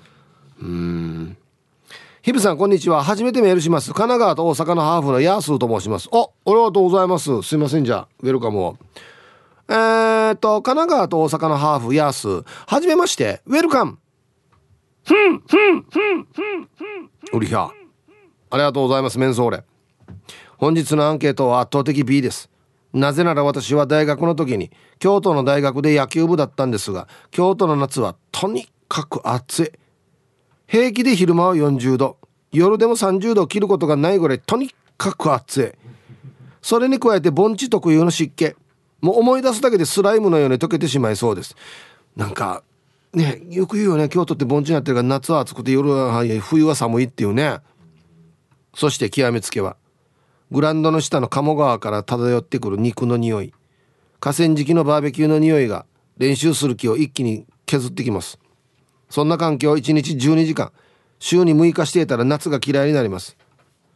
[0.62, 1.38] うん。
[2.22, 3.04] ヒブさんこんにちは。
[3.04, 3.94] 初めてメールします。
[3.94, 6.10] 神奈川と大阪のハーフのヤースーと申します。
[6.12, 7.42] おありがとうございます。
[7.44, 8.78] すいませんじゃウェルカムを。
[9.70, 12.44] えー、っと神奈川と大阪のハーフヤースー。
[12.68, 14.00] はじめましてウェルカム。
[15.06, 16.84] ふんふんふんふんふ
[17.36, 17.38] ん。
[17.38, 17.70] うりひゃ。
[18.52, 19.64] ありがとうございますメンソーレ。
[20.60, 22.50] 本日のアンケートは圧倒的 B です。
[22.92, 29.72] なぜなら私は大学の時に京都の大学で野球部だったんですが京都の夏はとにかく暑い。
[30.68, 32.18] 平気で昼間は40度。
[32.52, 35.90] 夜でも30度を切ることがないぐらいとにかく暑い。
[36.62, 38.54] それに加えて盆地特有の湿気。
[39.00, 41.56] もう思い出すだけでスライムのように溶けてしまいそうです。
[42.18, 42.64] なんか
[43.14, 47.60] ねよく言うよね京都って盆地になってるから夏は暑くて夜は冬は寒いっていうね。
[48.76, 49.78] そして極めつけは。
[50.52, 53.54] グランドの下の鴨川から漂ってくる肉の匂い。
[54.20, 55.86] 河川敷のバーベキューの匂いが
[56.18, 58.40] 練習する気を一気に削ってきます。
[59.10, 60.72] そんな環境を1日12時間。
[61.20, 63.38] 週に6日していたら夏が嫌いになります。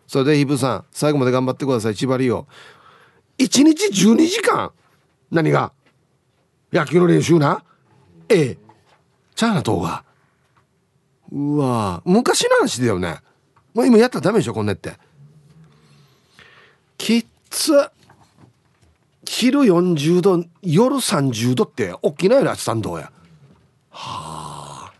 [0.08, 1.96] それでヒブさん最後まで頑張ってください。
[1.96, 2.48] 千葉リオ。
[3.40, 4.72] 1日12時間？
[5.32, 5.72] 何が？
[6.72, 7.64] 野球の練習な？
[8.30, 8.58] ええ。
[9.36, 10.04] チャーナ動画
[11.32, 13.18] うわ昔の話だよね。
[13.74, 14.94] もう今やったらダメでしょこんなって。
[17.04, 17.74] きっつ
[19.26, 23.12] 昼40度夜30度って大きなよな暑さんどうや。
[23.90, 24.94] はあ。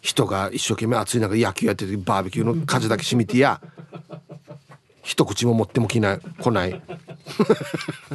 [0.00, 3.60] 人が一生懸命暑い中野球やっててバーベキューの風だけ染みてや。
[5.02, 6.82] 一口も持っても来ない来ない。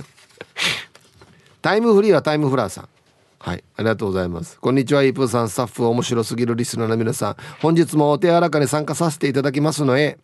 [1.62, 2.90] タイムフリーはタイムフラーさん。
[3.38, 3.64] はい。
[3.76, 4.60] ありがとうございます。
[4.60, 5.50] こんにちはイープーさん。
[5.50, 7.36] スタッフ面白すぎるリスナーの皆さん。
[7.62, 10.18] 本日もお手柔らかに参加させていただきますのへ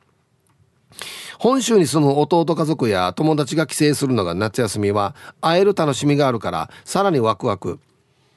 [1.39, 7.79] 本州に住む弟家族や友達が帰省するのが夏休みは会える楽しみがあるからさらにワクワク。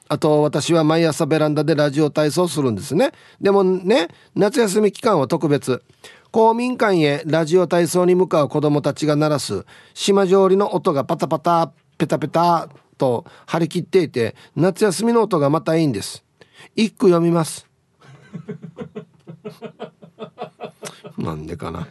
[0.07, 3.11] あと私は毎朝ベランダでラジオ体操するんですね。
[3.39, 5.83] でもね夏休み期間は特別。
[6.31, 16.23] 公民館へラジオ体操に向かう子供たちが鳴らす島上りの音がパタパタペタペタと張り切っていて夏休みの音がまたいいんです。
[16.75, 17.67] 一句読みます。
[21.17, 21.87] なんでかな。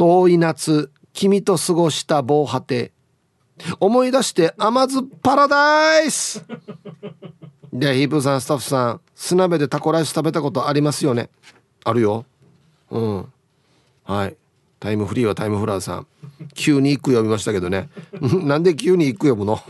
[0.00, 2.90] 遠い夏君と過ごした防波堤。
[3.80, 6.42] 思い出して甘酸っぱらダイス
[7.70, 11.28] でヒープさんスタッフさん砂鍋でタコライス食べたことありますよね。
[11.84, 12.24] あるよ。
[12.90, 13.30] うん。
[14.04, 14.38] はい。
[14.78, 16.06] タイムフリーはタイムフラーさん。
[16.54, 17.90] 急に一句読みましたけどね。
[18.22, 19.60] なんで急に一句読むの。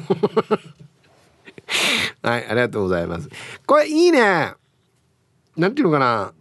[2.22, 3.28] はいありがとうございます。
[3.66, 4.54] これいいね。
[5.56, 6.32] なんていうのかな。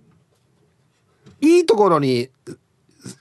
[1.41, 2.29] いいところに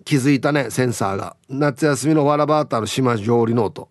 [0.04, 1.36] 気づいたねセンサーが。
[1.48, 3.88] 夏休みのわらバーターの島上りの音。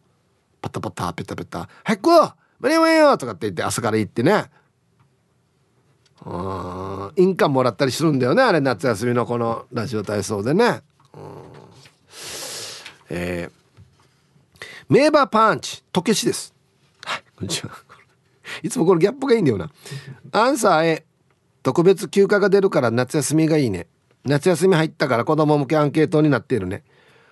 [0.61, 2.09] パタパタペタペタ「早く
[2.59, 4.49] 間に合わよ!」とかって言って朝から行ってね。
[6.25, 10.81] うん印鑑もらったりするんだよねあれ夏休みのこのラジオ体操でね。
[13.09, 16.53] えー、名馬パンチとけしです。
[17.05, 17.71] はいこんにちは。
[18.63, 19.69] いつもこのギャップがいいんだよな。
[20.31, 21.05] アンサー A
[21.63, 23.87] 特別休暇が出るから夏休みがいいね。
[24.27, 26.83] 夏休み入ったから子供向けアンケートになっているね。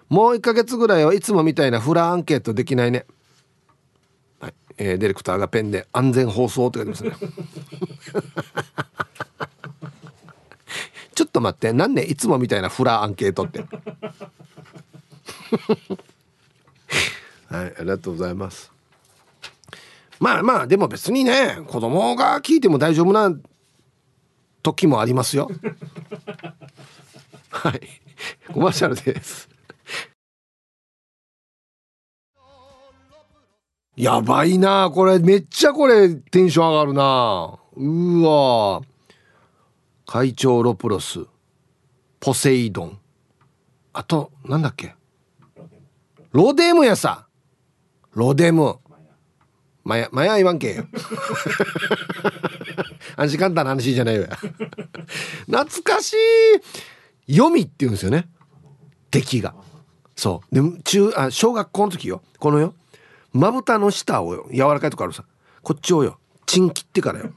[0.10, 3.06] もう1ヶ月ぐらいはいつもみたいなフラアンケートできないね。
[4.40, 7.12] はい、えー、ディレクターがペンで安全放送って書いてますね。
[11.16, 11.74] ちょっと待って。
[11.74, 13.60] なんねいつもみたいなフラアンケートって。
[17.50, 17.74] はい。
[17.78, 18.72] ありがとうございます。
[20.20, 23.36] まあまあでも別にね子供が聞いても大丈夫な
[24.66, 25.48] 時もありますよ。
[27.52, 27.82] はい。
[28.52, 29.48] コマーシャルです。
[33.96, 34.90] やばいな。
[34.92, 37.60] これめっちゃこれテンション上がるな。
[37.76, 38.82] うわ。
[40.08, 41.26] 会長ロプロス。
[42.20, 43.00] ポセイドン。
[43.94, 44.96] あとなんだっけ？
[46.32, 47.28] ロデムやさ。
[48.14, 48.80] ロデム
[49.86, 50.86] まや、まや言わんけよ。
[53.16, 54.26] 安心簡単な話じゃないよ。
[55.46, 56.16] 懐かし
[57.28, 58.28] い読みって言うんですよね。
[59.12, 59.54] 敵が。
[60.16, 60.56] そう。
[60.56, 62.22] で、中、あ、小学校の時よ。
[62.40, 62.74] このよ。
[63.32, 64.48] まぶたの下をよ。
[64.52, 65.24] 柔らかいとこあるさ。
[65.62, 66.20] こっちをよ。
[66.46, 67.30] チン切ってからよ。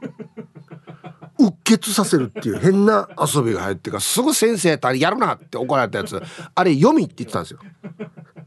[1.40, 6.20] うっ血させるっていう変な遊びが入ってからすぐ先生たりやるなって怒られたやつ
[6.54, 7.60] あれ読みって言ってたんですよ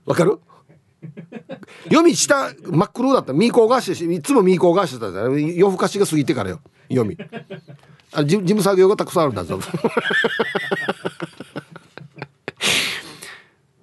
[0.05, 0.39] わかる？
[1.85, 3.33] 読み下真っ黒だった。
[3.33, 6.59] ミーコーガーしていつもミーコーガーしてたんですよ夜更かしが過ぎてからよ。
[6.89, 7.17] 読み
[8.13, 9.59] あ事務作業がたくさんあるんだぞ。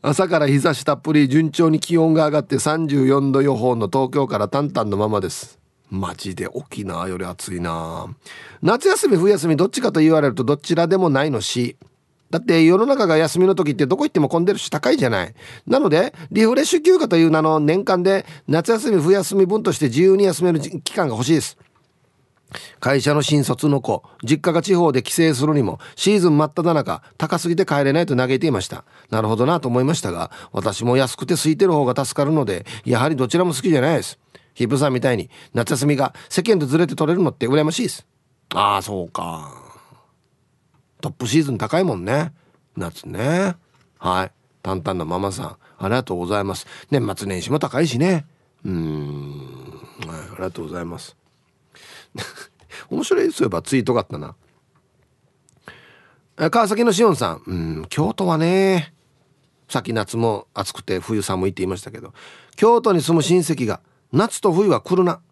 [0.00, 5.58] 朝から日差したっぷり順調に気温が上がって34度予報の東京からタンタンのままです。
[5.90, 8.06] マジで沖縄より暑いな。
[8.62, 11.76] 夏休み冬休みどっちかと言われるとどちらでもないのし。
[12.30, 15.34] だって世の中が休みの時ってどこ行っても混んでるし高いじゃない。
[15.66, 21.58] なのでリフレッシュ休暇という名の年間で夏休み冬休み分として自由に休める期間が欲しいです。
[22.80, 28.84] 会社の新卒の子実家が地方で帰省するにもシーズン真っ只中高すぎて帰れないと嘆いていました。
[29.10, 34.18] なるほどなと思いましたが私も安くて空いてる方が助かるのでやはりどちらも好きじゃないです。
[34.54, 38.06] ヒップさんみたいに夏休みが世間とずれて取れるのって羨ましいです。
[38.54, 39.67] ああそうか。
[41.00, 42.32] トップシーズン高いもんね。
[42.76, 43.56] 夏ね。
[43.98, 44.32] はい。
[44.62, 45.56] 淡々なママさん。
[45.78, 46.66] ありがとうございます。
[46.90, 48.26] 年末年始も高いしね。
[48.64, 49.80] うん。
[50.06, 50.18] はい。
[50.18, 51.16] ありがとうございます。
[52.90, 54.34] 面白いそういえばツイートがあったな。
[56.50, 57.42] 川崎のしおんさん。
[57.46, 57.86] うん。
[57.88, 58.94] 京都はね。
[59.68, 62.12] さっき夏も暑くて冬寒いって言いましたけど。
[62.56, 63.80] 京都に住む親戚が
[64.12, 65.22] 夏と冬は来るなって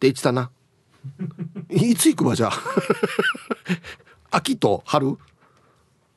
[0.00, 0.50] 言ってたな。
[1.70, 2.50] いつ行くばじゃ。
[4.30, 5.16] 秋と春。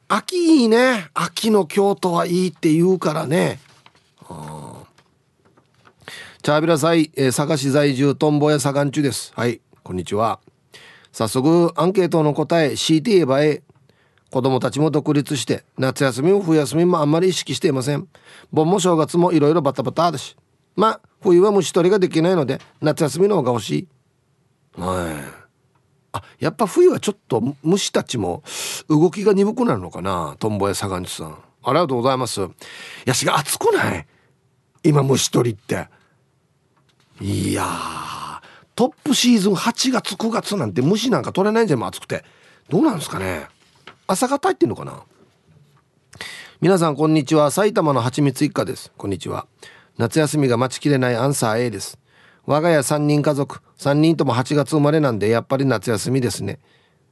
[0.07, 1.09] 秋いいね。
[1.13, 3.59] 秋の京都はいいって言うからね。
[6.41, 9.33] チャービラサイ、えー、佐賀市在住トンボや左岸中です。
[9.35, 9.61] はい。
[9.83, 10.39] こんにちは。
[11.11, 13.61] 早速アンケートの答え強いて言えばえ
[14.31, 18.07] 子供たちも独立して夏休みも冬休みもあんまり意識していません。
[18.51, 20.37] 盆も正月もいろいろバタバタだし
[20.75, 23.87] まあ冬は虫取りができないので夏休みの方が欲しい。
[24.79, 25.38] はい。
[26.11, 28.43] あやっぱ冬はちょっと虫たちも
[28.87, 31.37] 動きが鈍くなるのかなトンボやサガンチさん。
[31.63, 32.41] ありがとうございます。
[33.05, 34.07] やしが暑くない？
[34.83, 35.87] 今虫取りって。
[37.21, 38.41] いや
[38.75, 42.23] トップシーズン8月9月なんて虫なんか取れないんじゃん暑くて。
[42.69, 43.47] どうなんですかね？
[44.07, 45.03] 朝方入ってんのかな？
[46.59, 47.51] 皆さんこんにちは。
[47.51, 48.91] 埼玉のはちみつ一家です。
[48.97, 49.45] こんにちは。
[49.99, 51.98] 夏休みが待ちきれないアンサー A です。
[52.49, 56.57] 我が家3人家族3人とも8月生まれなんでやっぱり夏休みですね。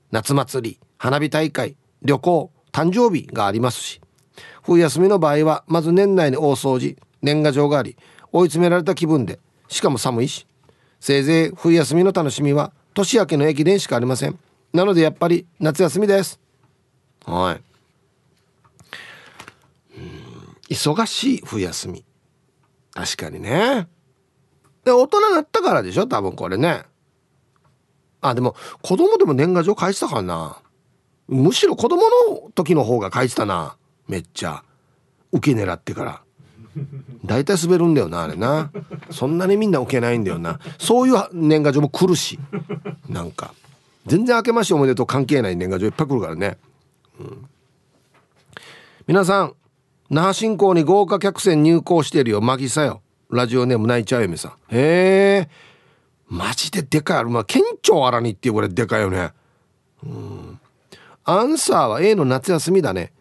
[0.09, 4.01] 夏祭り花火大会旅行誕生日がありますし。
[4.63, 7.97] 冬休みの場合はまず年内に大掃除年賀状があり
[8.31, 10.47] 追い詰められた気分でしかも寒いし。
[10.99, 14.39] せいぜい冬休みの楽しみは年明けの駅伝しかありません。
[14.73, 16.39] なのでやっぱり夏休みです。
[17.27, 17.59] は
[20.71, 20.73] い。
[20.73, 22.03] 忙しい冬休み。
[22.91, 23.87] 確かにね。
[24.87, 26.07] で大人になったからでしょ？
[26.07, 26.83] 多分これね。
[28.21, 30.57] あでも子供でも年賀状返したからな？
[31.27, 33.77] むしろ子供の時の方が返したな。
[34.07, 34.63] めっちゃ。
[35.31, 36.21] 受け狙ってから。
[37.25, 38.71] 大体滑るんだよなあれな。
[39.11, 40.59] そんなにみんな受けないんだよな。
[40.79, 42.39] そういう年賀状も来るし。
[43.09, 43.53] なんか。
[44.05, 46.57] 全然明けましておめでとう関係ない年賀状いっぱい来るからね、
[47.19, 47.45] うん、
[49.05, 49.53] 皆さん
[50.09, 52.39] 那覇新港に豪華客船入港してるよ。
[52.39, 53.01] マギサよ。
[53.29, 54.51] ラジオネーム泣いちゃうよめさん。
[54.69, 55.49] へえ。
[56.29, 57.17] マジででかい。
[57.17, 59.31] あるまあ県庁あらにっていうぐらいでかいよね。
[60.03, 60.59] うん。
[61.23, 63.11] アンサーは A の夏休みだね。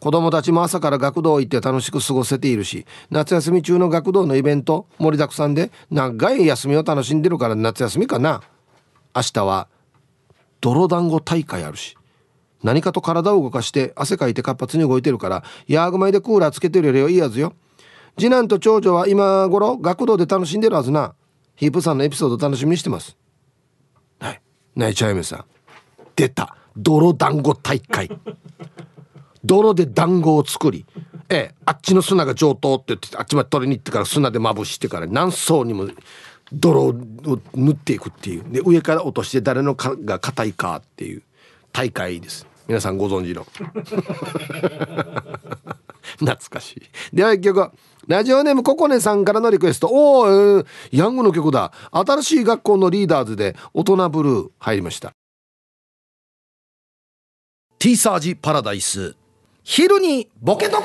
[0.00, 8.42] 子供たちも朝から学童行って楽しく過ごせているし夏休み中の学童のイベント盛りだくさんで長い休みを楽しんでるから夏休みかな。
[9.14, 9.68] 明日は
[10.60, 11.96] 泥団子大会あるし。
[12.62, 17.54] 何かと体を動かして汗かいて活発に動いてるからヤーグマイでクーラーつけてるよりはいいはずよ。
[18.18, 21.14] 次男と長女は今頃学童で楽しんでるはずな。
[21.54, 23.16] ヒープさんのエピソード楽しみにしてます。
[24.18, 24.42] はい。
[24.74, 25.44] ナイチャイメさん。
[26.16, 26.56] 出た。
[26.76, 28.10] 泥団子大会。
[29.44, 30.84] 泥で団子を作り。
[31.28, 35.88] ええあっちの砂が上等って言ってあっちまで取りに行ってから砂でまぶしてから何層にも
[36.52, 36.94] 泥を
[37.54, 38.44] 塗っていくっていう。
[38.50, 41.22] で上から落として誰のかが硬いかっていう。
[41.72, 42.46] 大会です。
[42.66, 43.46] 皆さんご存知の。
[46.18, 46.72] 懐かし
[47.12, 47.16] い。
[47.16, 47.70] では一曲
[48.08, 49.88] ラジオネームココネさんからのリクエスト。
[49.88, 51.72] おお、えー、ヤングの曲だ。
[51.92, 55.12] 新しい学校のリーダーズで大人ブルー入りました。
[57.78, 59.14] ティーサージパラダイス。
[59.62, 60.84] 昼にボケとこ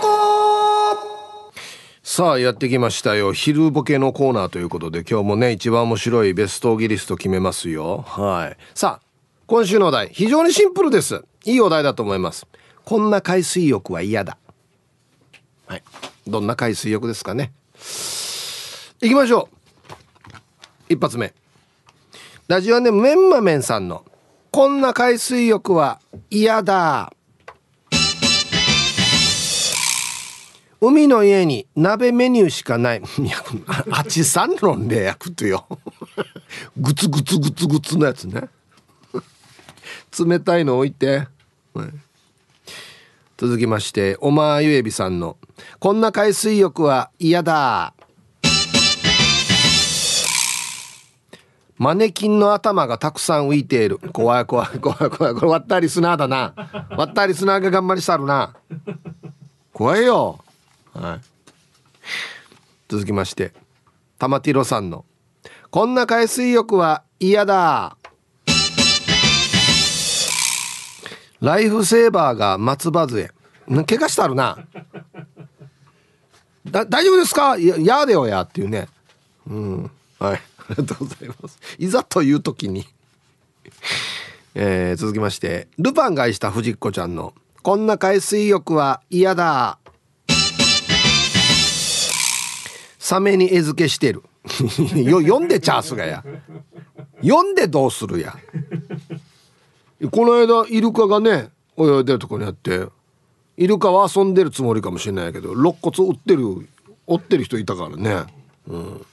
[2.03, 3.31] さあやってきましたよ。
[3.31, 8.03] 昼ボケのコーナーということで今日もね一番面白いベストギリスト決めますよ。
[8.05, 8.57] はい。
[8.75, 9.05] さあ
[9.47, 10.09] 今週のお題。
[10.09, 11.23] 非常にシンプルです。
[11.45, 12.45] いいお題だと思います。
[12.83, 14.37] こんな海水浴は嫌だ。
[15.67, 15.83] はい
[16.27, 17.51] どんな海水浴ですかね
[19.01, 21.33] 行きましょう一発目
[22.47, 24.05] ラジオネームメンマメンさんの
[24.51, 25.99] こんな海水浴は
[26.29, 27.13] 嫌だ
[30.85, 33.01] 海の家に鍋メニューしかない。
[33.17, 33.37] いや、
[33.91, 35.65] あちさん論で焼くとよ。
[36.75, 38.49] グツグツグツグツのやつね。
[40.19, 41.27] 冷たいの置いて。
[43.37, 45.37] 続きまして、おまゆえびさんの、
[45.79, 47.93] こんな海水浴は嫌だ。
[51.77, 53.97] マネキンの頭がたくさん浮いている。
[53.97, 55.33] 怖い怖い怖い怖い。
[55.33, 56.53] これ割ったり砂だな。
[56.91, 58.55] 割ったり砂が頑張りさるな。
[59.73, 60.39] 怖いよ。
[60.93, 61.21] はい。
[62.87, 63.51] 続きまして、
[64.19, 65.03] 玉ティロさんの、
[65.71, 67.97] こんな海水浴は嫌だ。
[71.43, 73.29] ライフセーバーが松葉杖。
[73.85, 74.65] 怪我したるな。
[76.63, 77.57] 大丈夫ですか？
[77.57, 78.87] や、やでよやっていうね。
[79.47, 79.91] うん。
[80.19, 80.37] はい。
[80.37, 81.59] ありがとうございます。
[81.77, 82.87] いざという時に
[84.55, 89.79] えー、続きまして、ルパンが愛した藤子ちゃんの、こんな海水浴は嫌だ。
[92.99, 94.23] サメに餌付けしてる。
[95.03, 96.23] よ、読んでチャースがや。
[97.21, 98.37] 読んでどうするや。
[100.11, 102.87] この間イルカがね泳いでるとこにあって
[103.57, 106.67] イルカは遊んでるつもりかもしれないけど肋骨打ってる
[107.05, 108.23] 折ってる人いたからね。
[108.67, 109.05] うん。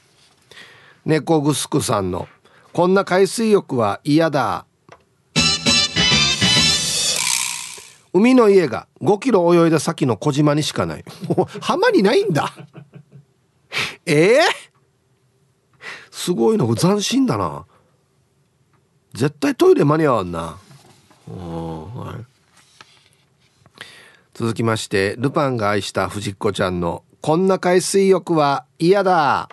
[1.05, 2.27] 猫ぐすくさんの
[2.73, 4.65] 「こんな海水浴は嫌だ」
[8.13, 11.05] 海の家が5キロ泳いだ先の小島にしかない。
[11.61, 12.53] 浜にないんだ。
[14.05, 14.39] ええ、
[16.09, 17.65] すごいなこれ斬新だな。
[19.13, 20.57] 絶対トイレ間に合わんな。
[21.29, 22.25] はい、
[24.33, 29.49] 続きましてルパンが愛した藤子ちゃんの「こんな海水浴は嫌だ」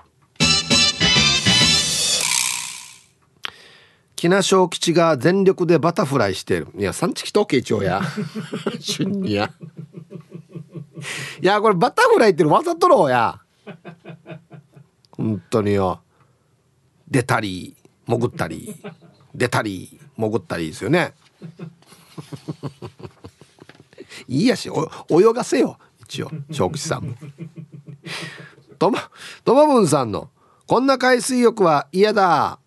[4.16, 6.66] 木名小吉が全力でバタフライしてる。
[6.76, 8.02] いや産地期統計長や。
[8.84, 9.52] 春にや
[11.40, 13.40] いやこれバタフライってわざとろうや。
[15.12, 16.00] 本当によ。
[17.08, 17.76] 出たり
[18.08, 18.74] 潜ったり。
[19.36, 21.14] 出たり潜ったりですよね
[24.26, 24.72] いいやし泳
[25.32, 27.14] がせよ一応小吉さんも。
[28.78, 29.10] とま
[29.44, 30.30] とまぶんさんの
[30.66, 32.58] 「こんな海水浴は嫌だ」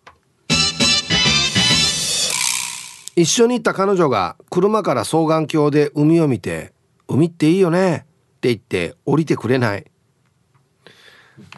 [3.14, 6.72] 一緒に行った彼女が車から双眼鏡で海を見て
[7.08, 8.06] 海っていいよね
[8.36, 9.91] って言って降りてくれない。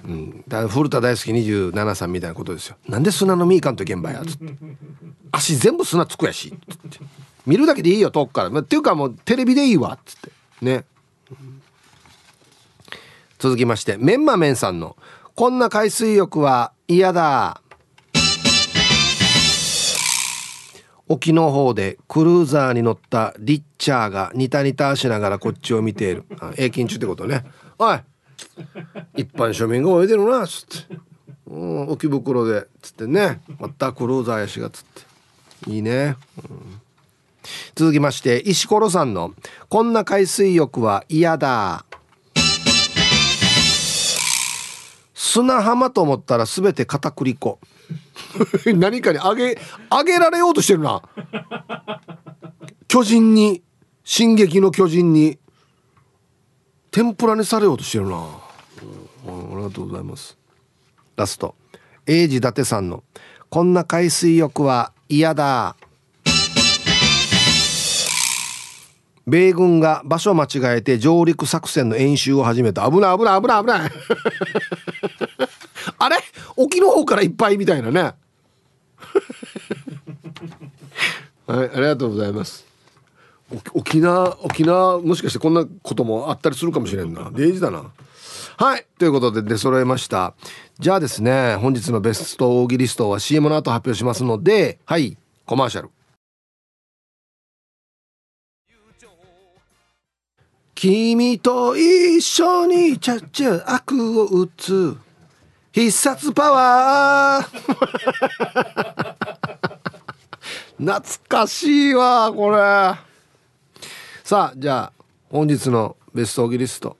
[0.04, 2.76] うん、だ古田大好き27さんみたいなことですよ。
[2.88, 4.44] なんで砂のみーかんと現場やつって。
[5.32, 6.48] 足全部砂つくやし。
[6.48, 6.98] って
[7.46, 10.30] 見るだけでいいよ遠くから、まっていうかもうテレビでいいわっつって。
[10.62, 10.84] ね、
[13.38, 14.96] 続きましてメンマメンさんの
[15.34, 17.60] 「こんな海水浴は嫌だ」
[21.06, 26.24] 沖の方でクルーザーに乗ったリッチャーがニタニタしながらこっちを見ている。
[26.56, 27.44] 永金中ってことね。
[27.78, 27.98] おい
[29.16, 30.94] 一般庶民が泳いでるなっつって。
[31.46, 33.42] うん浮き袋でつってね。
[33.58, 35.14] またクルーザーやしがつって。
[35.70, 36.80] いいね、うん、
[37.74, 39.32] 続きまして石ころさんの
[39.70, 41.86] 「こんな海水浴は嫌だ」
[45.14, 47.58] 砂浜と思ったら全て片栗粉。
[48.76, 49.58] 何かにあげ
[49.90, 51.02] あげられようとしてるな。
[52.86, 53.62] 巨人に
[54.04, 55.38] 進撃の巨人に。
[56.94, 58.26] 天ぷらにされようとしてるな、うん、あ
[59.56, 60.38] りがとうございます。
[61.16, 61.56] ラスト。
[62.06, 63.02] 英治伊達さんの
[63.50, 65.74] 「こんな海水浴は嫌だ」
[69.26, 72.88] 米軍が場所間違えて上陸作戦の演習を始めた。
[72.88, 73.90] 危ない危ない危ない危ない。
[75.98, 76.18] あれ？
[76.54, 78.14] 沖の方からいっぱいみたいなね。
[81.48, 82.73] はいありがとうございます。
[83.74, 87.30] 沖縄沖縄もしかしてこんなこともあったりするかもしれんな。
[87.34, 87.92] デイジだな。
[88.56, 88.86] はい。
[88.98, 90.34] ということで出揃えました。
[90.78, 95.16] じゃあですね本日のベスト大喜利ストは CM の後発表しますのではい。
[95.44, 95.90] コマーシャル。
[100.74, 104.96] 君と一緒にチャッチャ悪を打つ。
[105.72, 109.14] 必殺パワー。
[110.76, 113.13] 懐かしいわこれ
[114.24, 116.96] さあじゃあ本日のベストオギリスト。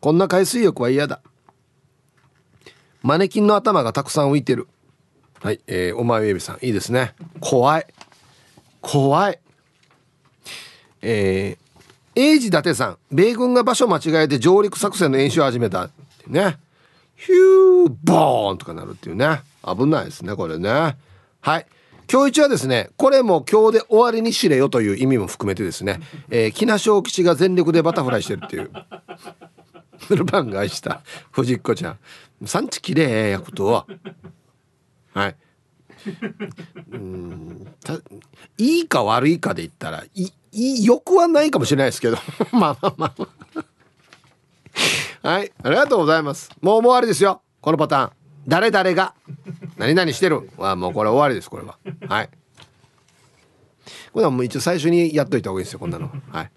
[0.00, 1.20] こんな海水浴は嫌だ。
[3.02, 4.66] マネキンの頭がたくさん浮いてる。
[5.42, 7.14] はい、えー、お前エビさんいいですね。
[7.40, 7.86] 怖い。
[8.80, 9.38] 怖い。
[11.02, 15.84] えー、英治伊達さん米軍が場所間違えて上陸作戦の演習を始めた。
[15.84, 16.56] ってね。
[17.14, 19.42] ヒューボーンとかなるっていうね。
[19.62, 20.96] 危ないですねこれね。
[21.42, 21.66] はい。
[22.10, 26.00] 今日一はですねこれも今日で終わりにしれよという意味も含めてですね、
[26.30, 28.70] えー、木名小吉が全力でバタフライしてるっていう。
[30.16, 31.02] ルパンが愛した
[31.32, 31.98] 藤子ちゃん。
[32.46, 33.86] 産地きれいやことは
[35.12, 35.36] はい。
[36.92, 37.74] うん
[38.56, 42.16] いいか悪いかで言ったらいいよくはないかもしれないですけど。
[42.52, 43.14] まあまあま
[45.22, 45.28] あ。
[45.28, 45.52] はい。
[45.62, 46.50] ありがとうございます。
[46.62, 47.42] もうもう終わりですよ。
[47.60, 48.17] このパターン
[48.48, 49.14] 誰々が。
[49.76, 50.50] 何々してる。
[50.56, 51.76] はもうこれ終わりですこれは。
[52.08, 52.30] はい。
[54.12, 56.10] これはもう一応最初にやっといた方がいいですよこんなの。
[56.32, 56.50] はい。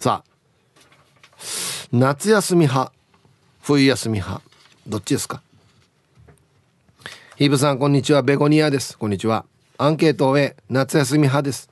[0.00, 0.32] さあ。
[1.92, 2.92] 夏休み派
[3.62, 4.42] 冬休み派
[4.86, 5.42] どっちですか？
[7.36, 8.22] ヒーブさんこんにちは。
[8.22, 8.98] ベゴニアです。
[8.98, 9.44] こんにちは。
[9.78, 11.70] アンケートを終え夏休み派です。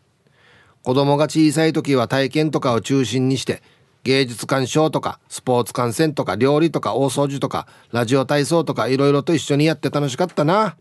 [0.85, 3.63] 子供が小さい時は体験とかを中心にして
[4.03, 10.77] 芸術鑑賞とかスポーツ観戦とか料理とか大掃除とかラジオ体操とかいろいろと一緒にやって楽しかったな。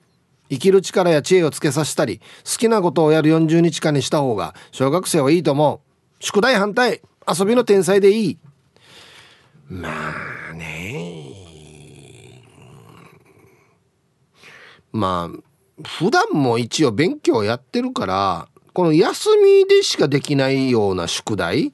[0.49, 5.81] 生きる力や知恵をつけさせたり好きなことをやる40日間にした方が小学生はいいと思
[6.19, 6.23] う。
[6.23, 7.01] 宿題反対。
[7.27, 8.37] 遊びの天才でいい。
[9.67, 9.89] ま
[10.49, 11.25] あね。
[14.91, 21.73] まあ普段も一応勉強やってるからこの休みでしかできないような宿題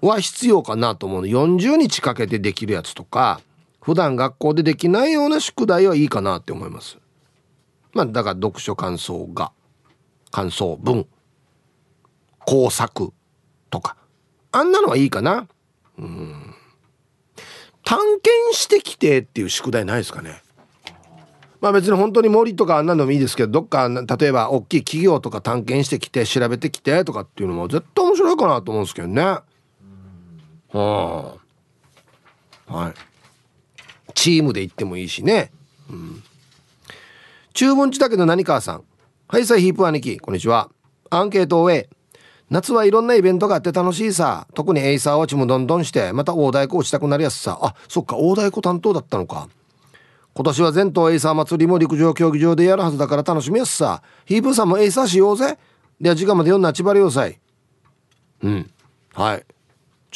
[0.00, 1.26] は必要かなと思うの。
[1.26, 3.40] 40日かけてできるやつとか
[3.80, 6.98] 普段学校でできないような宿題はいいかなって思います。
[7.92, 9.52] まあだから読書感想が
[10.30, 11.06] 感想文
[12.40, 13.12] 工作
[13.70, 13.96] とか。
[14.52, 15.48] あんなのはいいかな。
[15.98, 16.54] うん。
[17.84, 20.42] 探検してきてっていう宿題ないですかね。
[21.60, 29.38] まあ別に本当に森とかあんなのもいいですけどどっか例えば大きい企業とか探検してきて調べてきてとかっていうのも絶対面白いかなと思うんですけどね。
[30.72, 31.36] は
[32.68, 32.94] あはい。
[34.14, 35.50] チームで行ってもいいしね。
[35.90, 36.22] うん。
[37.54, 38.84] 中文地だけど何川さん。
[39.26, 40.18] はいさあヒープ兄貴。
[40.18, 40.70] こんにちは。
[41.10, 41.88] アンケートを終え
[42.50, 44.46] 夏はいろんなイベントがあって楽しいさ。
[44.54, 47.58] 特にエイサーはちむどんどんしてまた大太鼓打ちたくなるやつさ。
[47.62, 48.16] あそっか。
[48.16, 49.48] 大太鼓担当だったのか。
[50.34, 54.02] 今年は全島エイサー祭りも陸上競技場でやるはずだから楽しみやすさ。
[54.24, 55.58] ヒープさんもエイサーしようぜ。
[56.00, 57.40] では時間まで読んなちばりよさい
[58.42, 58.70] うん。
[59.14, 59.44] はい。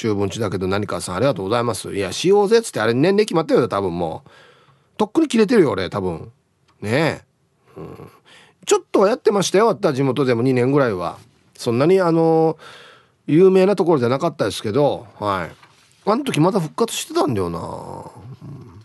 [0.03, 1.95] 中文地だけど何かさんありがとうございます。
[1.95, 4.31] いやしようぜっつってあれ年齢決まったよ多分もう。
[4.97, 6.33] とっくに切れてるよ俺多分
[6.81, 7.25] ね
[7.77, 8.11] え、うん、
[8.67, 11.19] ちょっとはやってましたよあった地元でも2年ぐらいは。
[11.57, 12.59] そんなにあの
[13.29, 15.07] 有名なところじゃなかったですけど。
[15.21, 16.11] はい。
[16.11, 17.63] あの時まだ復活してたんだよな、う
[18.45, 18.81] ん、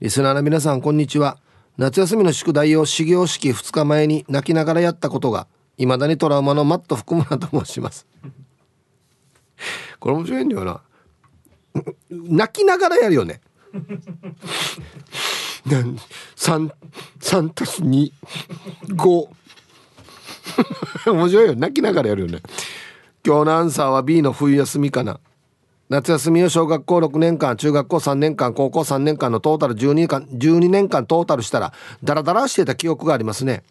[0.00, 1.36] リスナーの皆さんこんにちは。
[1.76, 8.06] 夏休みの宿題を始業式2日前に泣きながらやったことがいまだにトラウマのマット含むなと申します。
[10.00, 10.80] これ面白いんだよな。
[12.10, 13.40] 泣きながらやるよね。
[15.66, 16.72] 3
[17.20, 19.28] 3たす25
[21.06, 21.54] 面白いよ。
[21.54, 22.40] 泣きながらやるよね。
[23.24, 25.20] 今日のアンサーは B の冬休みかな。
[25.88, 31.72] 夏休みを小学校6年間中学校3年間高校3年間のトータル12年間12年間トータルしたら
[32.04, 33.62] ダラダラしてた記憶がありますね。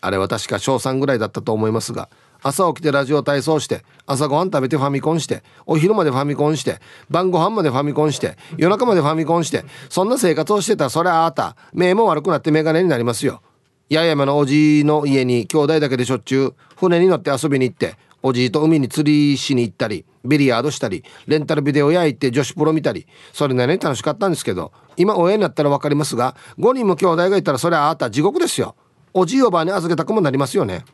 [0.00, 2.08] あれは確か小3ぐらいだったと思いますが。
[2.42, 6.78] 朝起きてラジオ体操して朝ごはん食べてファミコンしてお昼までファミコンして
[7.10, 10.84] 晩ご飯までファミコンして夜中までファミコンしてそんな生活をしてた。
[10.84, 13.42] らそりゃああた目も悪くなって眼鏡になりますよ。
[13.90, 28.74] 八重山のおじいの家に兄弟だけでしょっちゅう船に乗って遊びに行っておじいと海に釣りしに行ったりビリヤードしたりレンタルビデオ屋行って女子プロ見たりそれなりに楽しかったんですけど今親になったら分かりますが5人も兄弟がいたらそれはあなた地獄ですよ。
[29.14, 30.84] おじいおばあに預けたくもなりますよね。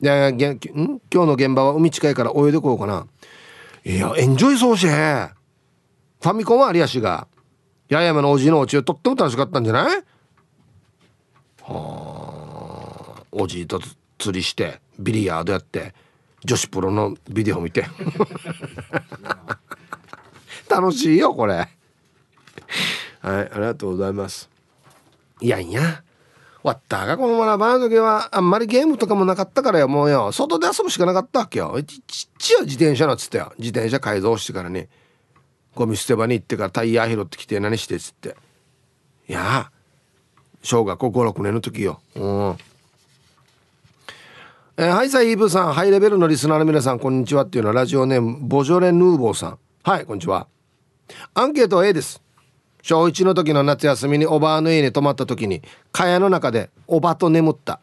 [0.00, 3.06] でん今日の現場は海近いから泳いでこうかな。
[3.84, 4.90] いやエンジョイそうしへ
[6.22, 7.26] ファミコンは有吉が。
[7.90, 9.96] 八重山のおじいのお家をとっても楽しかったんじゃない？
[11.62, 13.24] はあ。
[13.32, 13.80] おじいと
[14.18, 15.92] 釣りしてビリヤードやって
[16.44, 17.84] 女子プロのビデオ見て。
[20.70, 21.54] 楽しいよこれ。
[21.54, 21.68] はい
[23.22, 24.48] ありがとうございます。
[25.40, 26.02] いやいや。
[26.62, 30.32] わったがこのままバの時はあんまりゲームとかもなかったからよもうよ。
[30.32, 31.82] 外で遊ぶしかなかったわけよ。
[31.82, 34.88] ちちっちゃい自転車のっつってよ自転車改造してからね
[35.74, 38.36] ゴミ捨て場に行ってからタイヤ拾ってきて何してっつって。
[39.28, 39.70] いや
[40.62, 42.00] 小学校56年の時よ。
[42.14, 42.56] うん。
[44.76, 45.72] えー、はいさイーブさん。
[45.72, 49.58] ハイレベルのリスナーの皆さんこんにちはっていうのはラジオネームボジョレ・ヌーボーさん。
[49.82, 50.46] はいこんにちは。
[51.34, 52.22] アンケートは A です。
[52.82, 55.62] 小1の時の夏休みにおばあの家に泊まった時に
[55.92, 57.80] 蚊帳の中でおばと眠った。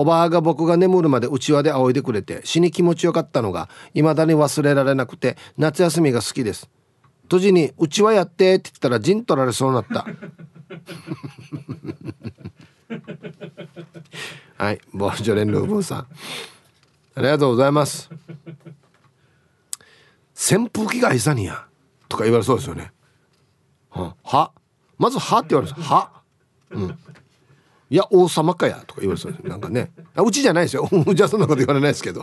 [0.00, 6.70] おばあが僕が眠るまでうちわで仰いでくれて死に気持ちよかったのが未だに忘れられなくて夏休みが好きです
[7.24, 10.06] 閉じに「うちわやって」って言ったら陣取られそうになった。
[14.56, 15.98] はいボージョレンルーブーさん。
[15.98, 16.06] あ
[17.20, 18.10] りがとうございます
[20.34, 21.66] 扇風機がいさにや
[22.08, 22.92] とか言われそうですよね。
[24.24, 24.52] は？
[24.98, 26.10] まず「は」って言われるんです「は」
[26.70, 26.98] うん。
[27.90, 29.90] いや王様かやとか言われそうですなんかね。
[30.14, 30.88] あうちじゃないですよ。
[31.14, 32.20] じゃあそんなこと言われないですけど。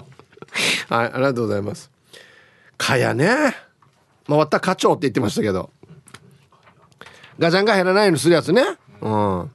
[0.89, 1.89] はいありがとうございます。
[2.77, 3.55] かやね。
[4.27, 5.71] まあわった課長って言ってましたけど。
[7.39, 8.63] ガチャンが減らないようにするやつね。
[9.01, 9.51] うん。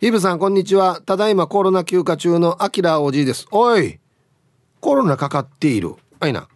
[0.00, 1.00] ヒブさんこんにちは。
[1.04, 3.46] ただいまコロナ休暇中のアキラおじいです。
[3.50, 3.98] おい。
[4.80, 5.94] コロナかかっている。
[6.20, 6.46] あいな。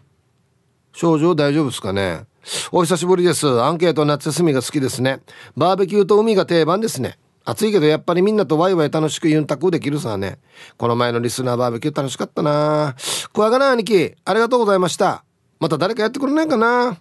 [0.99, 2.27] 症状大丈夫ですかね？
[2.73, 3.47] お久しぶりです。
[3.47, 5.21] アンケート夏休みが好きですね。
[5.57, 7.21] バーベキューと海が定番ですね。
[7.45, 10.41] 暑いけどやっぱりみんなとワイワイ楽しくユンタクできるさね。
[10.77, 12.97] この前のリスナーバーベキュー楽しかったな。
[13.33, 15.23] クワガナ兄貴ありがとうございました。
[15.61, 16.99] また誰かやってくれないかな？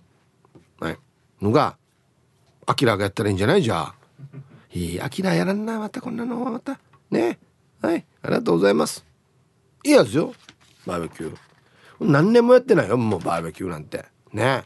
[0.80, 0.98] はい。
[1.41, 1.76] のが
[2.68, 3.64] アキラがやったらいいんじゃない？
[3.64, 3.95] じゃあ。
[4.76, 6.80] いいアキラやらんなまたこんなのまた。
[7.10, 7.39] ね。
[7.82, 8.06] はい。
[8.22, 9.04] ありがとうございます。
[9.84, 10.36] いいやつよ。
[10.86, 11.46] バーベキュー。
[11.99, 14.05] 何年もやってないよもうバーベキューなんて。
[14.33, 14.63] ね。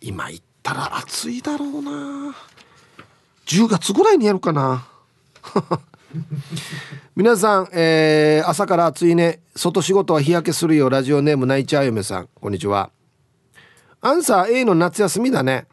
[0.00, 2.34] 今行ったら暑いだろうな。
[3.46, 4.86] 10月ぐらいにやるかな。
[7.16, 9.40] 皆さん、えー、朝から暑いね。
[9.54, 10.88] 外仕事は日焼けするよ。
[10.88, 12.28] ラジオネームナイチャー嫁さん。
[12.40, 12.90] こんにちは。
[14.00, 15.66] アンサー A の夏休みだね。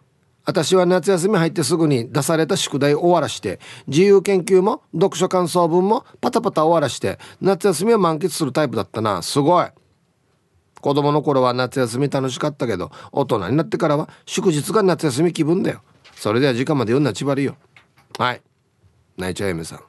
[0.45, 9.21] 私は夏休み入ってすぐに出された宿題終わらして自由研究も読書感想文もパタパタ終わらして夏休みを満喫するタイプだったな。
[9.21, 9.67] すごい。
[10.81, 15.81] 子供の頃は夏休み楽しかったけど大人になってからは祝日が夏休み気分だよ。
[16.15, 17.55] それでは時間まで読んだちばりよ。
[18.17, 18.41] はい。
[19.17, 19.79] 泣いちゃうやめさん。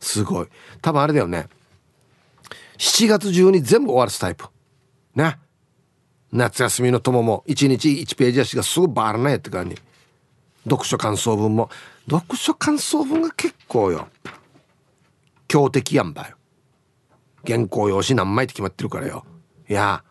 [0.00, 0.48] すごい。
[0.80, 1.48] 多分あれだよね。
[2.78, 4.46] 7月中に全部終わらすタイプ。
[5.14, 5.38] ね。
[6.32, 9.76] 夏休みの友も1日1ページやしがすぐバーラないって感じ。
[10.64, 11.70] 読書感想文も。
[12.08, 14.08] 読書感想文が結構よ。
[15.48, 16.36] 強敵やんばよ。
[17.46, 19.24] 原稿用紙何枚って決まってるからよ。
[19.68, 20.04] いや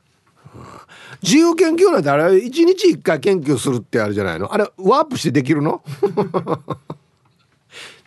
[1.21, 4.53] 自由研究なんてあれ1日1回研究するってあるじゃないの？
[4.53, 5.81] あれワープしてできるの？
[6.25, 6.73] だか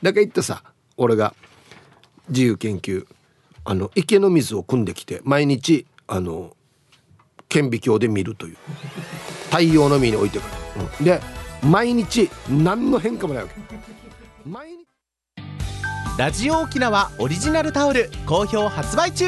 [0.02, 0.62] ら言ってさ
[0.97, 1.35] 俺が
[2.28, 3.06] 自由研究
[3.64, 6.56] あの池の水を汲んできて毎日あの
[7.48, 8.56] 顕微鏡で見るという。
[9.51, 10.48] 太陽の実に置いてくる、
[10.98, 11.20] うん、で
[11.62, 13.55] 毎日何の変化もないわけ。
[14.48, 14.86] 毎日。
[16.19, 19.27] ラジオ沖縄オリジナルタオル好評発売中。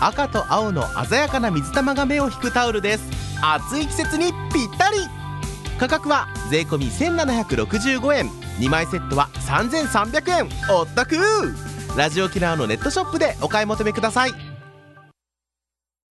[0.00, 3.04] 赤と青の鮮やかな水玉が目を引くタオルです。
[3.42, 4.98] 暑い季節にぴったり。
[5.78, 8.28] 価格は税込1765円。
[8.58, 10.48] 2枚セットは3300円。
[10.74, 11.16] お得
[11.96, 14.55] ラジオキラーのネットショップでお買い求めください。